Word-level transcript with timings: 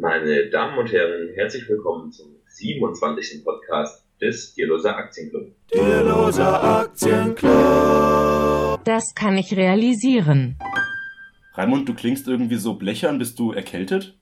Meine 0.00 0.48
Damen 0.48 0.78
und 0.78 0.92
Herren, 0.92 1.30
herzlich 1.34 1.68
willkommen 1.68 2.12
zum 2.12 2.28
27. 2.46 3.44
Podcast 3.44 4.06
des 4.20 4.54
Dierloser 4.54 4.96
Aktienclub. 4.96 5.48
Dierloser 5.74 6.62
Aktienclub. 6.62 8.84
Das 8.84 9.12
kann 9.16 9.36
ich 9.36 9.56
realisieren. 9.56 10.56
Raimund, 11.54 11.88
du 11.88 11.94
klingst 11.94 12.28
irgendwie 12.28 12.54
so 12.54 12.74
blechern. 12.74 13.18
Bist 13.18 13.40
du 13.40 13.50
erkältet? 13.50 14.16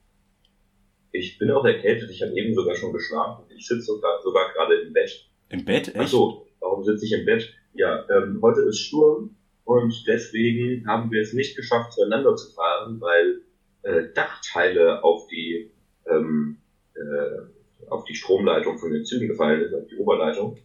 Ich 1.12 1.38
bin 1.38 1.50
auch 1.50 1.66
erkältet. 1.66 2.10
Ich 2.10 2.22
habe 2.22 2.32
eben 2.32 2.54
sogar 2.54 2.74
schon 2.74 2.94
geschlafen. 2.94 3.44
Ich 3.54 3.66
sitze 3.66 3.82
sogar, 3.82 4.22
sogar 4.22 4.50
gerade 4.54 4.76
im 4.76 4.94
Bett. 4.94 5.28
Im 5.50 5.66
Bett? 5.66 5.88
Echt? 5.88 5.98
Ach 5.98 6.08
so, 6.08 6.46
warum 6.60 6.84
sitze 6.84 7.04
ich 7.04 7.12
im 7.12 7.26
Bett? 7.26 7.52
Ja, 7.74 8.02
ähm, 8.08 8.38
heute 8.40 8.62
ist 8.62 8.78
Sturm 8.78 9.36
und 9.64 10.04
deswegen 10.06 10.86
haben 10.86 11.10
wir 11.10 11.20
es 11.20 11.34
nicht 11.34 11.54
geschafft, 11.54 11.92
zueinander 11.92 12.34
zu 12.34 12.50
fahren, 12.54 12.98
weil 12.98 13.42
äh, 13.86 14.12
Dachteile 14.14 15.04
auf 15.04 15.26
die 15.28 15.70
ähm, 16.06 16.58
äh, 16.94 17.88
auf 17.88 18.04
die 18.04 18.14
Stromleitung 18.14 18.78
von 18.78 18.92
den 18.92 19.04
Zügen 19.04 19.28
gefallen 19.28 19.62
ist, 19.62 19.74
auf 19.74 19.86
die 19.86 19.96
Oberleitung. 19.96 20.58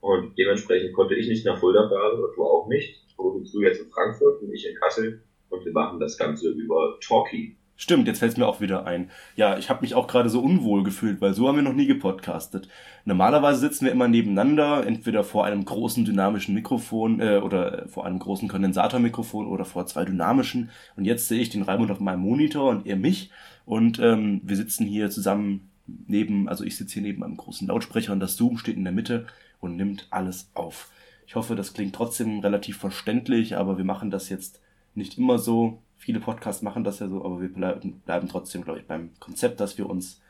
Und 0.00 0.36
dementsprechend 0.38 0.92
konnte 0.92 1.14
ich 1.14 1.28
nicht 1.28 1.46
nach 1.46 1.58
Fulda 1.58 1.88
fahren 1.88 2.22
und 2.22 2.36
du 2.36 2.44
auch 2.44 2.68
nicht. 2.68 3.04
Du 3.16 3.62
jetzt 3.62 3.80
in 3.80 3.88
Frankfurt 3.88 4.42
und 4.42 4.52
ich 4.52 4.68
in 4.68 4.76
Kassel 4.76 5.22
und 5.48 5.64
wir 5.64 5.72
machen 5.72 5.98
das 5.98 6.18
Ganze 6.18 6.50
über 6.50 6.98
Talkie. 7.00 7.56
Stimmt, 7.80 8.08
jetzt 8.08 8.18
fällt 8.18 8.32
es 8.32 8.36
mir 8.36 8.48
auch 8.48 8.60
wieder 8.60 8.86
ein. 8.86 9.08
Ja, 9.36 9.56
ich 9.56 9.70
habe 9.70 9.82
mich 9.82 9.94
auch 9.94 10.08
gerade 10.08 10.28
so 10.28 10.40
unwohl 10.40 10.82
gefühlt, 10.82 11.20
weil 11.20 11.32
so 11.32 11.46
haben 11.46 11.54
wir 11.54 11.62
noch 11.62 11.74
nie 11.74 11.86
gepodcastet. 11.86 12.68
Normalerweise 13.04 13.60
sitzen 13.60 13.84
wir 13.84 13.92
immer 13.92 14.08
nebeneinander, 14.08 14.84
entweder 14.84 15.22
vor 15.22 15.44
einem 15.44 15.64
großen 15.64 16.04
dynamischen 16.04 16.56
Mikrofon 16.56 17.20
äh, 17.20 17.36
oder 17.36 17.86
vor 17.86 18.04
einem 18.04 18.18
großen 18.18 18.48
Kondensatormikrofon 18.48 19.46
oder 19.46 19.64
vor 19.64 19.86
zwei 19.86 20.04
dynamischen. 20.04 20.70
Und 20.96 21.04
jetzt 21.04 21.28
sehe 21.28 21.40
ich 21.40 21.50
den 21.50 21.62
Raimund 21.62 21.92
auf 21.92 22.00
meinem 22.00 22.22
Monitor 22.22 22.68
und 22.68 22.84
er 22.84 22.96
mich. 22.96 23.30
Und 23.64 24.00
ähm, 24.00 24.40
wir 24.42 24.56
sitzen 24.56 24.84
hier 24.84 25.08
zusammen 25.10 25.70
neben, 25.86 26.48
also 26.48 26.64
ich 26.64 26.76
sitze 26.76 26.94
hier 26.94 27.02
neben 27.02 27.22
einem 27.22 27.36
großen 27.36 27.68
Lautsprecher 27.68 28.12
und 28.12 28.18
das 28.18 28.34
Zoom 28.34 28.58
steht 28.58 28.76
in 28.76 28.84
der 28.84 28.92
Mitte 28.92 29.26
und 29.60 29.76
nimmt 29.76 30.08
alles 30.10 30.50
auf. 30.54 30.90
Ich 31.28 31.36
hoffe, 31.36 31.54
das 31.54 31.74
klingt 31.74 31.94
trotzdem 31.94 32.40
relativ 32.40 32.78
verständlich, 32.78 33.56
aber 33.56 33.78
wir 33.78 33.84
machen 33.84 34.10
das 34.10 34.30
jetzt 34.30 34.60
nicht 34.96 35.16
immer 35.16 35.38
so. 35.38 35.78
Viele 35.98 36.20
Podcasts 36.20 36.62
machen 36.62 36.84
das 36.84 37.00
ja 37.00 37.08
so, 37.08 37.24
aber 37.24 37.40
wir 37.40 37.52
bleiben, 37.52 38.00
bleiben 38.04 38.28
trotzdem, 38.28 38.62
glaube 38.62 38.78
ich, 38.78 38.86
beim 38.86 39.10
Konzept, 39.18 39.60
dass 39.60 39.76
wir 39.76 39.90
uns 39.90 40.22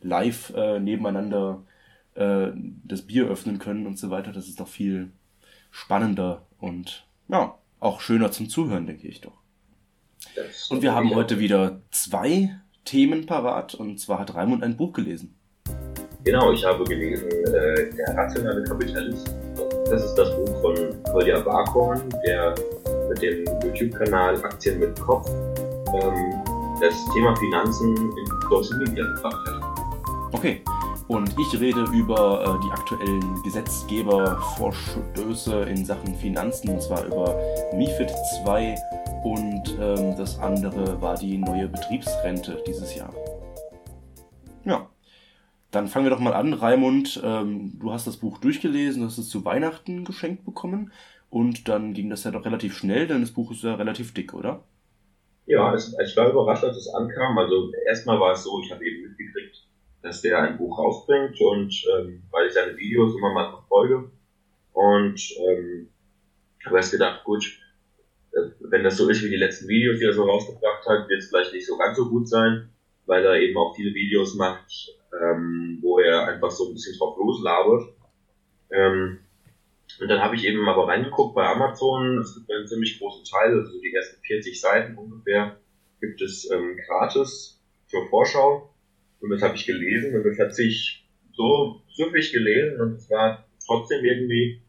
live 0.00 0.52
äh, 0.56 0.80
nebeneinander 0.80 1.62
äh, 2.14 2.48
das 2.84 3.02
Bier 3.02 3.28
öffnen 3.28 3.58
können 3.58 3.86
und 3.86 3.98
so 3.98 4.10
weiter. 4.10 4.32
Das 4.32 4.48
ist 4.48 4.58
doch 4.58 4.68
viel 4.68 5.12
spannender 5.70 6.46
und 6.58 7.06
ja, 7.28 7.54
auch 7.78 8.00
schöner 8.00 8.32
zum 8.32 8.48
Zuhören, 8.48 8.86
denke 8.86 9.06
ich 9.06 9.20
doch. 9.20 9.38
Und 10.70 10.82
wir 10.82 10.94
haben 10.94 11.14
heute 11.14 11.38
wieder 11.38 11.80
zwei 11.90 12.56
Themen 12.84 13.26
parat 13.26 13.74
und 13.74 14.00
zwar 14.00 14.18
hat 14.18 14.34
Raimund 14.34 14.62
ein 14.62 14.76
Buch 14.76 14.92
gelesen. 14.92 15.34
Genau, 16.24 16.52
ich 16.52 16.64
habe 16.64 16.84
gelesen 16.84 17.30
äh, 17.30 17.90
Der 17.94 18.14
rationale 18.16 18.62
Kapitalist. 18.64 19.34
Das 19.86 20.04
ist 20.04 20.14
das 20.14 20.30
Buch 20.36 20.60
von 20.60 21.02
Kolja 21.04 21.40
Barkhorn, 21.40 22.02
der 22.26 22.54
mit 23.10 23.20
dem 23.22 23.44
YouTube-Kanal 23.62 24.42
Aktien 24.44 24.78
mit 24.78 24.98
Kopf 25.00 25.28
ähm, 25.28 26.42
das 26.80 26.94
Thema 27.12 27.34
Finanzen 27.36 27.94
in 27.96 28.26
Social 28.48 28.78
Media 28.78 29.04
gebracht 29.04 29.48
hat. 29.48 29.60
Okay. 30.32 30.62
Und 31.08 31.34
ich 31.40 31.60
rede 31.60 31.84
über 31.92 32.44
äh, 32.44 32.56
die 32.64 32.70
aktuellen 32.70 33.42
Gesetzgebervorstöße 33.42 35.62
in 35.62 35.84
Sachen 35.84 36.14
Finanzen, 36.14 36.70
und 36.70 36.80
zwar 36.80 37.04
über 37.04 37.36
MIFID 37.74 38.12
2 38.44 38.76
und 39.24 39.76
ähm, 39.80 40.14
das 40.16 40.38
andere 40.38 41.02
war 41.02 41.16
die 41.16 41.36
neue 41.36 41.66
Betriebsrente 41.66 42.62
dieses 42.64 42.94
Jahr. 42.94 43.12
Ja, 44.64 44.88
dann 45.72 45.88
fangen 45.88 46.06
wir 46.06 46.10
doch 46.10 46.20
mal 46.20 46.34
an. 46.34 46.54
Raimund, 46.54 47.20
ähm, 47.24 47.72
du 47.80 47.92
hast 47.92 48.06
das 48.06 48.18
Buch 48.18 48.38
durchgelesen, 48.38 49.04
hast 49.04 49.18
es 49.18 49.28
zu 49.28 49.44
Weihnachten 49.44 50.04
geschenkt 50.04 50.44
bekommen. 50.44 50.92
Und 51.30 51.68
dann 51.68 51.94
ging 51.94 52.10
das 52.10 52.24
ja 52.24 52.32
doch 52.32 52.44
relativ 52.44 52.76
schnell, 52.76 53.06
denn 53.06 53.20
das 53.20 53.30
Buch 53.30 53.52
ist 53.52 53.62
ja 53.62 53.76
relativ 53.76 54.12
dick, 54.12 54.34
oder? 54.34 54.64
Ja, 55.46 55.72
es, 55.74 55.96
ich 56.04 56.16
war 56.16 56.30
überrascht, 56.30 56.64
als 56.64 56.76
es 56.76 56.92
ankam. 56.92 57.38
Also 57.38 57.72
erstmal 57.86 58.18
war 58.20 58.32
es 58.32 58.42
so, 58.42 58.60
ich 58.60 58.70
habe 58.70 58.84
eben 58.84 59.08
mitgekriegt, 59.08 59.64
dass 60.02 60.22
der 60.22 60.40
ein 60.42 60.58
Buch 60.58 60.78
rausbringt 60.78 61.40
und 61.40 61.84
ähm, 61.96 62.22
weil 62.30 62.48
ich 62.48 62.52
seine 62.52 62.76
Videos 62.76 63.16
immer 63.16 63.32
mal 63.32 63.50
verfolge 63.50 64.10
und 64.72 65.20
ähm, 65.48 65.88
habe 66.64 66.76
erst 66.76 66.92
gedacht, 66.92 67.24
gut, 67.24 67.44
äh, 68.32 68.50
wenn 68.60 68.84
das 68.84 68.96
so 68.96 69.08
ist 69.08 69.22
wie 69.22 69.30
die 69.30 69.36
letzten 69.36 69.68
Videos, 69.68 69.98
die 69.98 70.04
er 70.04 70.12
so 70.12 70.24
rausgebracht 70.24 70.86
hat, 70.86 71.08
wird 71.08 71.20
es 71.20 71.28
vielleicht 71.28 71.52
nicht 71.52 71.66
so 71.66 71.76
ganz 71.78 71.96
so 71.96 72.08
gut 72.08 72.28
sein, 72.28 72.70
weil 73.06 73.24
er 73.24 73.40
eben 73.40 73.56
auch 73.56 73.74
viele 73.76 73.94
Videos 73.94 74.34
macht, 74.34 74.94
ähm, 75.20 75.78
wo 75.80 75.98
er 75.98 76.26
einfach 76.26 76.50
so 76.50 76.68
ein 76.68 76.74
bisschen 76.74 76.96
drauf 76.98 77.16
loslabert. 77.18 77.92
Ähm, 78.70 79.18
und 79.98 80.08
dann 80.08 80.20
habe 80.20 80.36
ich 80.36 80.44
eben 80.44 80.58
mal 80.58 80.78
reingeguckt 80.78 81.34
bei 81.34 81.46
Amazon. 81.46 82.18
Es 82.18 82.34
gibt 82.34 82.50
einen 82.50 82.66
ziemlich 82.66 82.98
großen 82.98 83.24
Teil, 83.24 83.58
also 83.58 83.80
die 83.80 83.92
ersten 83.92 84.22
40 84.22 84.60
Seiten 84.60 84.96
ungefähr, 84.96 85.58
gibt 86.00 86.20
es 86.22 86.50
ähm, 86.50 86.78
gratis 86.86 87.60
zur 87.88 88.08
Vorschau. 88.08 88.74
Und 89.20 89.30
das 89.30 89.42
habe 89.42 89.56
ich 89.56 89.66
gelesen 89.66 90.14
und 90.14 90.24
das 90.24 90.38
hat 90.38 90.54
sich 90.54 91.06
so 91.32 91.82
süffig 91.88 92.32
gelesen 92.32 92.80
und 92.80 92.94
es 92.94 93.10
war 93.10 93.46
trotzdem 93.66 94.04
irgendwie 94.04 94.62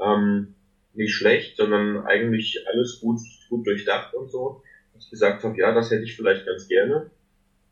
ähm, 0.00 0.54
nicht 0.94 1.14
schlecht, 1.14 1.56
sondern 1.56 2.06
eigentlich 2.06 2.64
alles 2.66 3.00
gut, 3.00 3.20
gut 3.48 3.66
durchdacht 3.66 4.14
und 4.14 4.30
so. 4.30 4.62
Dass 4.94 5.04
ich 5.04 5.10
gesagt 5.10 5.44
habe, 5.44 5.56
ja, 5.58 5.72
das 5.72 5.90
hätte 5.90 6.04
ich 6.04 6.16
vielleicht 6.16 6.46
ganz 6.46 6.66
gerne. 6.68 7.10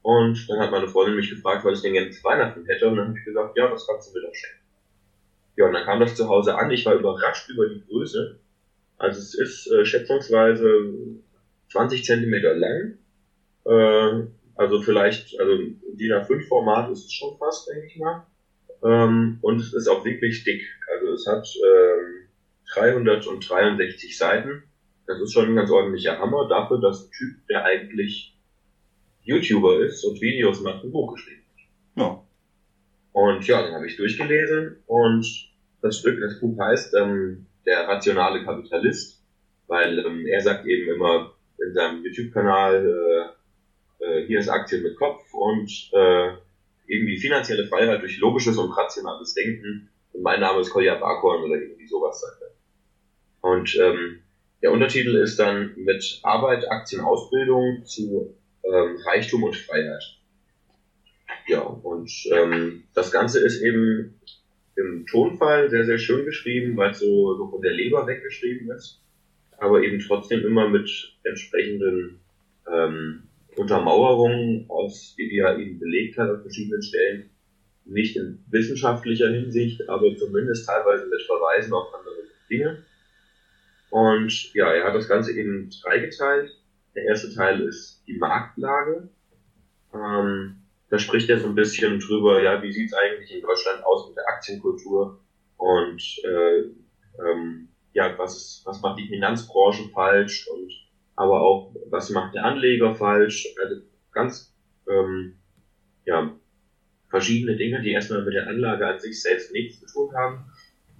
Und 0.02 0.48
dann 0.48 0.60
hat 0.60 0.70
meine 0.70 0.88
Freundin 0.88 1.16
mich 1.16 1.30
gefragt, 1.30 1.64
was 1.64 1.78
ich 1.78 1.82
denn 1.82 1.94
gerne 1.94 2.10
zu 2.10 2.22
Weihnachten 2.22 2.64
hätte. 2.66 2.88
Und 2.88 2.96
dann 2.96 3.08
habe 3.08 3.18
ich 3.18 3.24
gesagt, 3.24 3.56
ja, 3.56 3.68
das 3.68 3.86
kannst 3.86 4.08
du 4.08 4.18
mir 4.18 4.26
doch 4.26 4.34
schenken. 4.34 4.65
Ja, 5.56 5.66
und 5.66 5.72
dann 5.72 5.84
kam 5.84 6.00
das 6.00 6.14
zu 6.14 6.28
Hause 6.28 6.56
an. 6.56 6.70
Ich 6.70 6.84
war 6.84 6.94
überrascht 6.94 7.48
über 7.48 7.68
die 7.68 7.82
Größe. 7.86 8.38
Also 8.98 9.18
es 9.18 9.34
ist 9.34 9.70
äh, 9.72 9.84
schätzungsweise 9.84 10.92
20 11.70 12.04
Zentimeter 12.04 12.54
lang. 12.54 12.98
Äh, 13.64 14.26
also 14.54 14.80
vielleicht, 14.80 15.38
also 15.38 15.56
DIN 15.92 16.12
A5 16.12 16.46
Format 16.48 16.90
ist 16.90 17.06
es 17.06 17.12
schon 17.12 17.36
fast, 17.38 17.68
denke 17.68 17.86
ich 17.86 17.96
mal. 17.98 18.26
Ähm, 18.82 19.38
und 19.42 19.60
es 19.60 19.74
ist 19.74 19.88
auch 19.88 20.04
wirklich 20.04 20.44
dick. 20.44 20.62
Also 20.92 21.12
es 21.12 21.26
hat 21.26 21.46
ähm, 21.64 22.28
363 22.74 24.16
Seiten. 24.16 24.62
Das 25.06 25.20
ist 25.20 25.32
schon 25.32 25.46
ein 25.46 25.56
ganz 25.56 25.70
ordentlicher 25.70 26.18
Hammer 26.18 26.48
dafür, 26.48 26.80
dass 26.80 27.06
ein 27.06 27.10
Typ, 27.12 27.46
der 27.48 27.64
eigentlich 27.64 28.36
YouTuber 29.22 29.80
ist 29.80 30.04
und 30.04 30.20
Videos 30.20 30.60
macht, 30.60 30.84
ein 30.84 30.92
Buch 30.92 31.14
geschrieben 31.14 31.42
hat. 31.50 32.02
Ja. 32.02 32.22
Und 33.12 33.46
ja, 33.46 33.62
dann 33.62 33.74
habe 33.74 33.86
ich 33.86 33.96
durchgelesen 33.96 34.76
und 34.86 35.45
das 35.86 35.98
Stück, 35.98 36.20
das 36.20 36.40
Buch 36.40 36.58
heißt 36.58 36.94
ähm, 36.94 37.46
Der 37.64 37.88
rationale 37.88 38.44
Kapitalist, 38.44 39.22
weil 39.66 39.98
ähm, 39.98 40.26
er 40.26 40.40
sagt 40.40 40.66
eben 40.66 40.94
immer 40.94 41.32
in 41.64 41.72
seinem 41.72 42.04
YouTube-Kanal, 42.04 43.34
äh, 44.00 44.04
äh, 44.04 44.26
hier 44.26 44.40
ist 44.40 44.48
Aktien 44.48 44.82
mit 44.82 44.96
Kopf 44.96 45.22
und 45.32 45.70
äh, 45.92 46.32
irgendwie 46.86 47.16
finanzielle 47.16 47.66
Freiheit 47.66 48.02
durch 48.02 48.18
logisches 48.18 48.58
und 48.58 48.70
rationales 48.70 49.34
Denken. 49.34 49.88
Und 50.12 50.22
mein 50.22 50.40
Name 50.40 50.60
ist 50.60 50.70
Kolja 50.70 50.94
Barkhorn 50.96 51.42
oder 51.42 51.60
irgendwie 51.60 51.86
sowas 51.86 52.20
sagt 52.20 52.42
er. 52.42 52.50
Und 53.40 53.76
ähm, 53.80 54.20
der 54.62 54.72
Untertitel 54.72 55.16
ist 55.16 55.38
dann 55.38 55.74
mit 55.76 56.20
Arbeit, 56.22 56.70
Aktien, 56.70 57.00
Ausbildung 57.00 57.84
zu 57.84 58.34
ähm, 58.64 58.96
Reichtum 59.04 59.44
und 59.44 59.56
Freiheit. 59.56 60.02
Ja, 61.46 61.60
und 61.60 62.10
ähm, 62.32 62.84
das 62.94 63.12
Ganze 63.12 63.44
ist 63.44 63.62
eben 63.62 64.20
im 64.76 65.06
Tonfall 65.06 65.70
sehr, 65.70 65.84
sehr 65.84 65.98
schön 65.98 66.24
geschrieben, 66.24 66.76
weil 66.76 66.90
es 66.90 66.98
so, 66.98 67.36
so 67.36 67.48
von 67.48 67.62
der 67.62 67.72
Leber 67.72 68.06
weggeschrieben 68.06 68.70
ist, 68.70 69.02
aber 69.58 69.82
eben 69.82 69.98
trotzdem 69.98 70.44
immer 70.44 70.68
mit 70.68 71.16
entsprechenden 71.24 72.20
ähm, 72.70 73.22
Untermauerungen, 73.56 74.66
aus, 74.68 75.14
die 75.16 75.38
er 75.38 75.58
eben 75.58 75.78
belegt 75.78 76.18
hat 76.18 76.28
an 76.28 76.42
verschiedenen 76.42 76.82
Stellen, 76.82 77.30
nicht 77.86 78.16
in 78.16 78.44
wissenschaftlicher 78.50 79.30
Hinsicht, 79.30 79.88
aber 79.88 80.14
zumindest 80.16 80.66
teilweise 80.66 81.06
mit 81.06 81.22
Verweisen 81.22 81.72
auf 81.72 81.94
andere 81.94 82.14
Dinge. 82.50 82.82
Und 83.90 84.52
ja, 84.54 84.72
er 84.72 84.84
hat 84.84 84.94
das 84.94 85.08
Ganze 85.08 85.32
eben 85.32 85.70
dreigeteilt. 85.82 86.50
Der 86.94 87.04
erste 87.04 87.32
Teil 87.32 87.60
ist 87.60 88.02
die 88.06 88.18
Marktlage. 88.18 89.08
Ähm, 89.94 90.56
da 90.88 90.98
spricht 90.98 91.28
er 91.28 91.38
so 91.38 91.46
ein 91.46 91.54
bisschen 91.54 91.98
drüber, 91.98 92.40
ja, 92.40 92.62
wie 92.62 92.72
sieht's 92.72 92.92
eigentlich 92.92 93.30
in 93.32 93.40
Deutschland 93.40 93.82
aus 93.84 94.06
mit 94.06 94.16
der 94.16 94.28
Aktienkultur 94.28 95.18
und 95.56 96.02
äh, 96.24 96.58
ähm, 97.18 97.68
ja, 97.92 98.16
was, 98.18 98.36
ist, 98.36 98.62
was 98.64 98.80
macht 98.82 98.98
die 98.98 99.08
Finanzbranche 99.08 99.88
falsch 99.92 100.46
und 100.48 100.70
aber 101.16 101.40
auch, 101.40 101.74
was 101.88 102.10
macht 102.10 102.34
der 102.34 102.44
Anleger 102.44 102.94
falsch? 102.94 103.48
Also 103.60 103.82
ganz 104.12 104.54
ähm, 104.88 105.34
ja, 106.04 106.30
verschiedene 107.08 107.56
Dinge, 107.56 107.80
die 107.80 107.92
erstmal 107.92 108.22
mit 108.22 108.34
der 108.34 108.46
Anlage 108.46 108.86
an 108.86 108.98
sich 108.98 109.20
selbst 109.20 109.50
nichts 109.50 109.80
zu 109.80 109.86
tun 109.86 110.14
haben, 110.14 110.44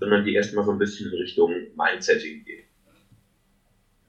sondern 0.01 0.25
die 0.25 0.35
erstmal 0.35 0.65
so 0.65 0.73
ein 0.73 0.79
bisschen 0.79 1.11
in 1.11 1.19
Richtung 1.19 1.53
Mindsetting 1.77 2.45
gehen. 2.45 2.65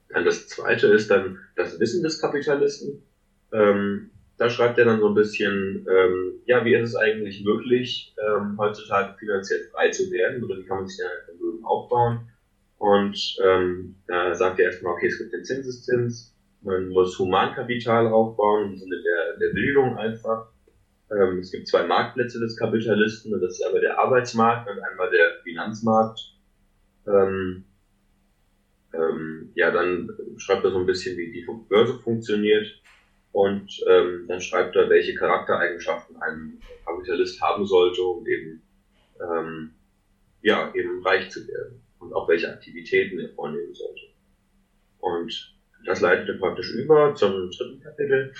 Dann 0.08 0.24
das 0.24 0.46
zweite 0.46 0.86
ist 0.88 1.10
dann 1.10 1.38
das 1.56 1.78
Wissen 1.78 2.02
des 2.02 2.18
Kapitalisten. 2.18 3.02
Ähm, 3.52 4.10
da 4.38 4.48
schreibt 4.48 4.78
er 4.78 4.84
dann 4.84 5.00
so 5.00 5.08
ein 5.08 5.14
bisschen, 5.14 5.84
ähm, 5.90 6.40
ja, 6.46 6.64
wie 6.64 6.74
ist 6.74 6.90
es 6.90 6.96
eigentlich 6.96 7.44
möglich, 7.44 8.14
ähm, 8.24 8.56
heutzutage 8.56 9.16
finanziell 9.18 9.64
frei 9.72 9.90
zu 9.90 10.10
werden 10.12 10.42
oder 10.44 10.56
wie 10.56 10.64
kann 10.64 10.78
man 10.78 10.86
sich 10.86 11.04
ein 11.04 11.24
Vermögen 11.26 11.64
aufbauen? 11.64 12.30
Und 12.78 13.36
ähm, 13.44 13.96
da 14.06 14.34
sagt 14.34 14.60
er 14.60 14.66
erstmal, 14.66 14.92
okay, 14.92 15.08
es 15.08 15.18
gibt 15.18 15.32
den 15.32 15.44
Zinseszins, 15.44 16.36
man 16.62 16.88
muss 16.88 17.18
Humankapital 17.18 18.06
aufbauen 18.06 18.70
im 18.70 18.76
Sinne 18.76 19.02
der, 19.02 19.38
der 19.38 19.54
Bildung 19.54 19.96
einfach. 19.96 20.52
Ähm, 21.10 21.40
es 21.40 21.50
gibt 21.50 21.66
zwei 21.66 21.84
Marktplätze 21.84 22.38
des 22.38 22.56
Kapitalisten, 22.56 23.32
das 23.40 23.54
ist 23.54 23.66
einmal 23.66 23.80
der 23.80 23.98
Arbeitsmarkt 23.98 24.70
und 24.70 24.78
einmal 24.78 25.10
der 25.10 25.40
Finanzmarkt. 25.42 26.20
Ähm, 27.08 27.64
ähm, 28.94 29.50
ja, 29.54 29.72
dann 29.72 30.08
schreibt 30.36 30.64
er 30.64 30.70
so 30.70 30.78
ein 30.78 30.86
bisschen, 30.86 31.16
wie 31.16 31.32
die 31.32 31.46
Börse 31.68 31.98
funktioniert 31.98 32.66
und 33.32 33.80
ähm, 33.86 34.24
dann 34.26 34.40
schreibt 34.40 34.74
er, 34.76 34.88
welche 34.88 35.14
Charaktereigenschaften 35.14 36.16
ein 36.16 36.60
Kapitalist 36.84 37.40
haben 37.40 37.66
sollte, 37.66 38.02
um 38.02 38.26
eben, 38.26 38.62
ähm, 39.20 39.74
ja, 40.42 40.72
eben 40.74 41.02
reich 41.04 41.30
zu 41.30 41.46
werden 41.46 41.82
und 41.98 42.12
auch 42.14 42.28
welche 42.28 42.48
Aktivitäten 42.48 43.18
er 43.18 43.28
vornehmen 43.30 43.74
sollte. 43.74 44.06
Und 44.98 45.54
das 45.84 46.00
leitet 46.00 46.28
er 46.28 46.38
praktisch 46.38 46.72
über 46.72 47.14
zum 47.14 47.50
dritten 47.50 47.80
Kapitel. 47.80 48.32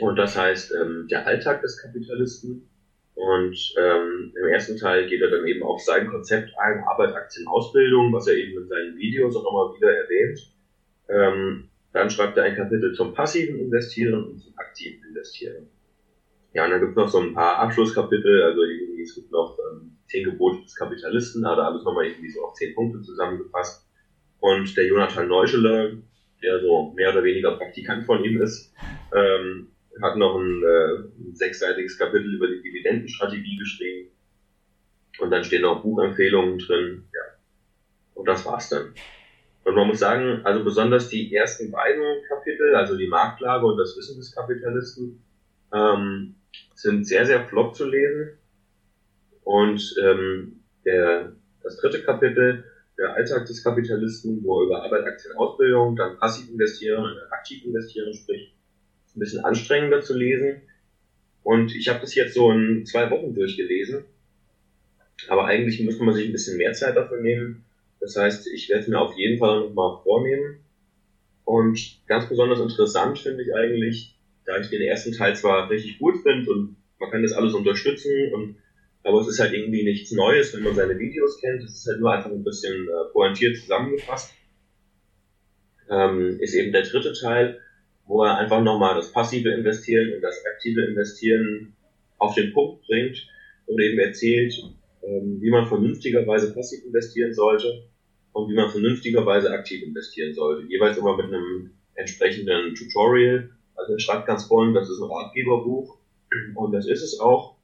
Und 0.00 0.16
das 0.16 0.36
heißt, 0.36 0.72
ähm, 0.72 1.06
der 1.08 1.26
Alltag 1.26 1.62
des 1.62 1.80
Kapitalisten. 1.80 2.68
Und 3.14 3.74
ähm, 3.78 4.32
im 4.36 4.48
ersten 4.48 4.76
Teil 4.76 5.06
geht 5.08 5.22
er 5.22 5.30
dann 5.30 5.46
eben 5.46 5.62
auf 5.62 5.80
sein 5.80 6.08
Konzept 6.08 6.50
ein, 6.58 6.82
Arbeit, 6.82 7.14
Aktien, 7.14 7.46
Ausbildung, 7.46 8.12
was 8.12 8.26
er 8.26 8.34
eben 8.34 8.60
in 8.60 8.68
seinen 8.68 8.96
Videos 8.96 9.36
auch 9.36 9.48
immer 9.48 9.76
wieder 9.76 9.96
erwähnt. 9.96 10.52
Ähm, 11.08 11.70
dann 11.94 12.10
schreibt 12.10 12.36
er 12.36 12.42
ein 12.42 12.56
Kapitel 12.56 12.92
zum 12.92 13.14
passiven 13.14 13.56
Investieren 13.56 14.24
und 14.24 14.40
zum 14.40 14.52
aktiven 14.58 15.02
Investieren. 15.04 15.68
Ja, 16.52 16.64
und 16.64 16.70
dann 16.70 16.80
gibt 16.80 16.90
es 16.90 16.96
noch 16.96 17.08
so 17.08 17.20
ein 17.20 17.32
paar 17.32 17.58
Abschlusskapitel, 17.58 18.42
also 18.42 18.62
irgendwie, 18.62 19.02
es 19.02 19.14
gibt 19.14 19.30
noch 19.30 19.56
ähm, 19.58 19.96
zehn 20.08 20.24
Gebote 20.24 20.60
des 20.62 20.74
Kapitalisten, 20.74 21.42
da 21.42 21.50
hat 21.50 21.58
er 21.58 21.66
alles 21.66 21.84
nochmal 21.84 22.06
irgendwie 22.06 22.30
so 22.30 22.44
auf 22.44 22.54
zehn 22.54 22.74
Punkte 22.74 23.00
zusammengefasst. 23.02 23.86
Und 24.40 24.76
der 24.76 24.86
Jonathan 24.86 25.28
Neuscheler, 25.28 25.92
der 26.42 26.60
so 26.60 26.92
mehr 26.96 27.10
oder 27.10 27.22
weniger 27.22 27.56
Praktikant 27.56 28.04
von 28.04 28.24
ihm 28.24 28.42
ist, 28.42 28.72
ähm, 29.14 29.68
hat 30.02 30.16
noch 30.16 30.36
ein, 30.36 30.64
äh, 30.64 30.94
ein 30.96 31.34
sechsseitiges 31.36 31.96
Kapitel 31.96 32.34
über 32.34 32.48
die 32.48 32.60
Dividendenstrategie 32.60 33.56
geschrieben. 33.56 34.10
Und 35.20 35.30
dann 35.30 35.44
stehen 35.44 35.62
noch 35.62 35.82
Buchempfehlungen 35.82 36.58
drin. 36.58 37.04
Ja. 37.14 37.20
Und 38.14 38.26
das 38.26 38.44
war's 38.44 38.68
dann. 38.68 38.94
Und 39.64 39.74
man 39.74 39.88
muss 39.88 39.98
sagen, 39.98 40.42
also 40.44 40.62
besonders 40.62 41.08
die 41.08 41.34
ersten 41.34 41.70
beiden 41.70 42.04
Kapitel, 42.28 42.74
also 42.74 42.96
die 42.96 43.06
Marktlage 43.06 43.66
und 43.66 43.78
das 43.78 43.96
Wissen 43.96 44.18
des 44.18 44.34
Kapitalisten, 44.34 45.22
ähm, 45.72 46.34
sind 46.74 47.06
sehr, 47.06 47.24
sehr 47.24 47.44
flott 47.46 47.74
zu 47.74 47.86
lesen. 47.86 48.38
Und 49.42 49.94
ähm, 50.02 50.60
der, 50.84 51.32
das 51.62 51.78
dritte 51.78 52.02
Kapitel, 52.02 52.64
der 52.98 53.14
Alltag 53.14 53.46
des 53.46 53.64
Kapitalisten, 53.64 54.44
wo 54.44 54.60
er 54.60 54.66
über 54.66 54.84
Arbeit, 54.84 55.04
Aktien, 55.04 55.34
Ausbildung, 55.36 55.96
dann 55.96 56.18
passiv 56.18 56.50
investieren 56.50 57.04
und 57.04 57.32
aktiv 57.32 57.64
investieren 57.64 58.12
spricht, 58.12 58.54
ist 59.06 59.16
ein 59.16 59.20
bisschen 59.20 59.44
anstrengender 59.44 60.02
zu 60.02 60.16
lesen. 60.16 60.62
Und 61.42 61.74
ich 61.74 61.88
habe 61.88 62.00
das 62.00 62.14
jetzt 62.14 62.34
so 62.34 62.52
in 62.52 62.84
zwei 62.86 63.10
Wochen 63.10 63.34
durchgelesen. 63.34 64.04
Aber 65.28 65.46
eigentlich 65.46 65.80
müsste 65.80 66.04
man 66.04 66.14
sich 66.14 66.26
ein 66.26 66.32
bisschen 66.32 66.58
mehr 66.58 66.72
Zeit 66.72 66.96
dafür 66.96 67.20
nehmen. 67.20 67.63
Das 68.04 68.16
heißt, 68.16 68.48
ich 68.48 68.68
werde 68.68 68.82
es 68.82 68.86
mir 68.86 68.98
auf 69.00 69.16
jeden 69.16 69.38
Fall 69.38 69.60
nochmal 69.60 69.98
vornehmen. 70.02 70.58
Und 71.44 71.96
ganz 72.06 72.28
besonders 72.28 72.60
interessant 72.60 73.18
finde 73.18 73.42
ich 73.42 73.54
eigentlich, 73.54 74.14
da 74.44 74.58
ich 74.58 74.68
den 74.68 74.82
ersten 74.82 75.12
Teil 75.12 75.34
zwar 75.34 75.70
richtig 75.70 75.96
gut 75.98 76.18
finde 76.22 76.50
und 76.50 76.76
man 77.00 77.10
kann 77.10 77.22
das 77.22 77.32
alles 77.32 77.54
unterstützen 77.54 78.30
und 78.34 78.56
aber 79.04 79.20
es 79.20 79.26
ist 79.26 79.38
halt 79.38 79.54
irgendwie 79.54 79.84
nichts 79.84 80.12
Neues, 80.12 80.52
wenn 80.52 80.62
man 80.62 80.74
seine 80.74 80.98
Videos 80.98 81.38
kennt. 81.38 81.62
Es 81.62 81.74
ist 81.76 81.86
halt 81.86 82.00
nur 82.00 82.12
einfach 82.12 82.30
ein 82.30 82.44
bisschen 82.44 82.88
äh, 82.88 83.12
pointiert 83.12 83.56
zusammengefasst. 83.56 84.30
Ähm, 85.90 86.38
ist 86.40 86.54
eben 86.54 86.72
der 86.72 86.82
dritte 86.82 87.12
Teil, 87.12 87.58
wo 88.06 88.22
er 88.22 88.36
einfach 88.36 88.62
nochmal 88.62 88.94
das 88.96 89.12
passive 89.12 89.50
Investieren 89.50 90.14
und 90.14 90.20
das 90.20 90.44
aktive 90.44 90.84
Investieren 90.84 91.74
auf 92.18 92.34
den 92.34 92.52
Punkt 92.52 92.86
bringt 92.86 93.26
und 93.66 93.80
eben 93.80 93.98
erzählt, 93.98 94.54
ähm, 95.02 95.38
wie 95.40 95.50
man 95.50 95.66
vernünftigerweise 95.66 96.52
passiv 96.52 96.84
investieren 96.84 97.32
sollte 97.32 97.84
und 98.34 98.50
wie 98.50 98.54
man 98.54 98.70
vernünftigerweise 98.70 99.50
aktiv 99.50 99.82
investieren 99.82 100.34
sollte. 100.34 100.68
Jeweils 100.68 100.98
immer 100.98 101.16
mit 101.16 101.26
einem 101.26 101.70
entsprechenden 101.94 102.74
Tutorial. 102.74 103.48
Also 103.74 103.98
schreibt 103.98 104.26
ganz 104.26 104.44
vorne, 104.44 104.74
das 104.74 104.90
ist 104.90 105.00
ein 105.00 105.10
Ratgeberbuch 105.10 105.96
und 106.54 106.72
das 106.72 106.86
ist 106.86 107.02
es 107.02 107.18
auch 107.18 107.54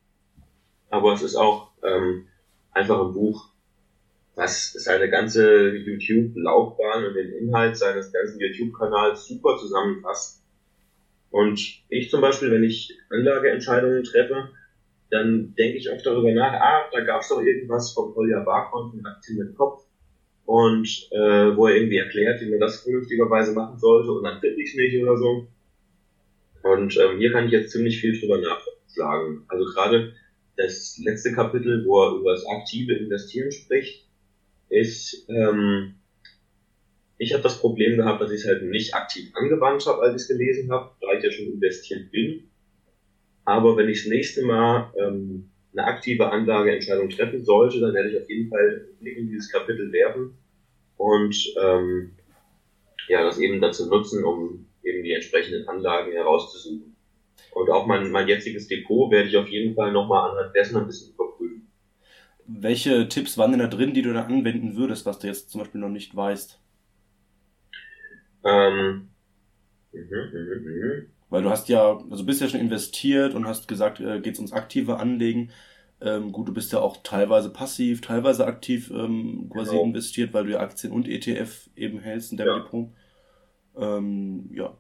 aber 0.91 1.13
es 1.15 1.23
ist 1.23 1.37
auch 1.37 1.71
ähm, 1.83 2.27
einfach 2.73 3.01
ein 3.01 3.13
Buch, 3.13 3.49
was 4.35 4.73
seine 4.73 5.09
ganze 5.09 5.71
YouTube-Laufbahn 5.77 7.07
und 7.07 7.15
den 7.15 7.33
Inhalt 7.33 7.77
seines 7.77 8.13
ganzen 8.13 8.41
YouTube-Kanals 8.41 9.27
super 9.27 9.57
zusammenfasst. 9.57 10.43
Und 11.31 11.61
ich 11.89 12.11
zum 12.11 12.21
Beispiel, 12.21 12.51
wenn 12.51 12.65
ich 12.65 12.99
Anlageentscheidungen 13.09 14.03
treffe, 14.03 14.51
dann 15.11 15.55
denke 15.55 15.79
ich 15.79 15.91
oft 15.91 16.05
darüber 16.05 16.33
nach, 16.33 16.53
ah, 16.53 16.89
da 16.93 17.01
gab 17.01 17.23
es 17.23 17.29
doch 17.29 17.41
irgendwas 17.41 17.93
vom 17.93 18.13
Kolja 18.15 18.41
Barkon 18.41 18.91
von 18.91 19.07
Aktien 19.07 19.39
mit 19.39 19.57
Kopf 19.57 19.85
und 20.51 21.07
äh, 21.13 21.57
wo 21.57 21.69
er 21.69 21.77
irgendwie 21.77 21.99
erklärt, 21.99 22.41
wie 22.41 22.51
man 22.51 22.59
das 22.59 22.83
vernünftigerweise 22.83 23.53
machen 23.53 23.79
sollte 23.79 24.11
und 24.11 24.25
dann 24.25 24.41
finde 24.41 24.61
ich 24.61 24.75
nicht 24.75 25.01
oder 25.01 25.17
so. 25.17 25.47
Und 26.65 26.99
ähm, 26.99 27.19
hier 27.19 27.31
kann 27.31 27.47
ich 27.47 27.53
jetzt 27.53 27.71
ziemlich 27.71 28.01
viel 28.01 28.19
drüber 28.19 28.39
nachschlagen. 28.39 29.45
Also 29.47 29.65
gerade 29.67 30.13
das 30.57 31.01
letzte 31.05 31.33
Kapitel, 31.33 31.85
wo 31.87 32.03
er 32.03 32.17
über 32.19 32.33
das 32.33 32.45
aktive 32.47 32.95
Investieren 32.95 33.53
spricht, 33.53 34.09
ist, 34.69 35.25
ähm, 35.29 35.95
ich 37.17 37.33
habe 37.33 37.45
das 37.45 37.61
Problem 37.61 37.97
gehabt, 37.97 38.21
dass 38.21 38.33
ich 38.33 38.41
es 38.41 38.49
halt 38.49 38.65
nicht 38.65 38.93
aktiv 38.93 39.31
angewandt 39.35 39.87
habe, 39.87 40.03
als 40.03 40.17
ich 40.17 40.23
es 40.23 40.37
gelesen 40.37 40.73
habe, 40.73 40.91
da 41.01 41.17
ich 41.17 41.23
ja 41.23 41.31
schon 41.31 41.47
investiert 41.47 42.11
bin. 42.11 42.51
Aber 43.45 43.77
wenn 43.77 43.89
ich 43.89 44.03
das 44.03 44.11
nächste 44.11 44.45
Mal 44.45 44.93
ähm, 44.99 45.49
eine 45.73 45.85
aktive 45.85 46.29
Anlageentscheidung 46.29 47.09
treffen 47.09 47.45
sollte, 47.45 47.79
dann 47.79 47.95
werde 47.95 48.11
ich 48.11 48.21
auf 48.21 48.29
jeden 48.29 48.51
Fall 48.51 48.89
in 49.01 49.29
dieses 49.29 49.53
Kapitel 49.53 49.93
werfen 49.93 50.40
und 51.01 51.55
ähm, 51.59 52.13
ja, 53.09 53.25
das 53.25 53.39
eben 53.39 53.61
dazu 53.61 53.89
nutzen, 53.89 54.23
um 54.23 54.67
eben 54.85 55.03
die 55.03 55.13
entsprechenden 55.13 55.67
Anlagen 55.67 56.13
herauszusuchen. 56.13 56.95
Und 57.53 57.71
auch 57.71 57.87
mein, 57.87 58.11
mein 58.11 58.29
jetziges 58.29 58.69
Depot 58.69 59.11
werde 59.11 59.29
ich 59.31 59.37
auf 59.39 59.49
jeden 59.49 59.75
Fall 59.75 59.93
nochmal 59.93 60.31
anhand 60.31 60.55
dessen 60.55 60.77
ein 60.77 60.87
bisschen 60.87 61.15
überprüfen. 61.15 61.69
Welche 62.47 63.09
Tipps 63.09 63.39
waren 63.39 63.53
denn 63.53 63.61
da 63.61 63.67
drin, 63.67 63.95
die 63.95 64.03
du 64.03 64.13
da 64.13 64.25
anwenden 64.25 64.77
würdest, 64.77 65.07
was 65.07 65.19
du 65.19 65.27
jetzt 65.27 65.51
zum 65.51 65.63
Beispiel 65.63 65.81
noch 65.81 65.89
nicht 65.89 66.15
weißt? 66.15 66.61
Ähm, 68.45 69.09
mh, 69.93 70.01
mh, 70.03 70.27
mh. 70.33 71.03
Weil 71.31 71.43
du 71.43 71.51
hast 71.51 71.71
ja, 71.71 71.99
also 72.11 72.27
bist 72.27 72.43
ja 72.43 72.49
schon 72.49 72.61
investiert 72.61 73.35
und 73.35 73.47
hast 73.47 73.69
gesagt, 73.69 74.01
äh, 74.01 74.21
geht 74.21 74.35
es 74.35 74.39
ums 74.39 74.53
aktive 74.53 74.99
Anlegen. 74.99 75.51
Ähm, 76.03 76.33
gut, 76.33 76.49
du 76.49 76.55
bist 76.55 76.73
ja 76.73 76.81
auch 76.81 76.99
teilweise 77.03 77.51
passiv, 77.51 78.01
teilweise 78.01 78.47
aktiv 78.47 78.91
ähm, 78.91 79.51
quasi 79.53 79.73
genau. 79.73 79.85
investiert, 79.85 80.33
weil 80.33 80.45
du 80.45 80.53
ja 80.53 80.61
Aktien 80.61 80.93
und 80.93 81.07
ETF 81.07 81.69
eben 81.77 81.99
hältst 81.99 82.33
in 82.33 82.39
deinem 82.39 82.49
ja. 82.49 82.59
Depot. 82.61 82.89
Ähm, 83.77 84.51
ja. 84.53 84.77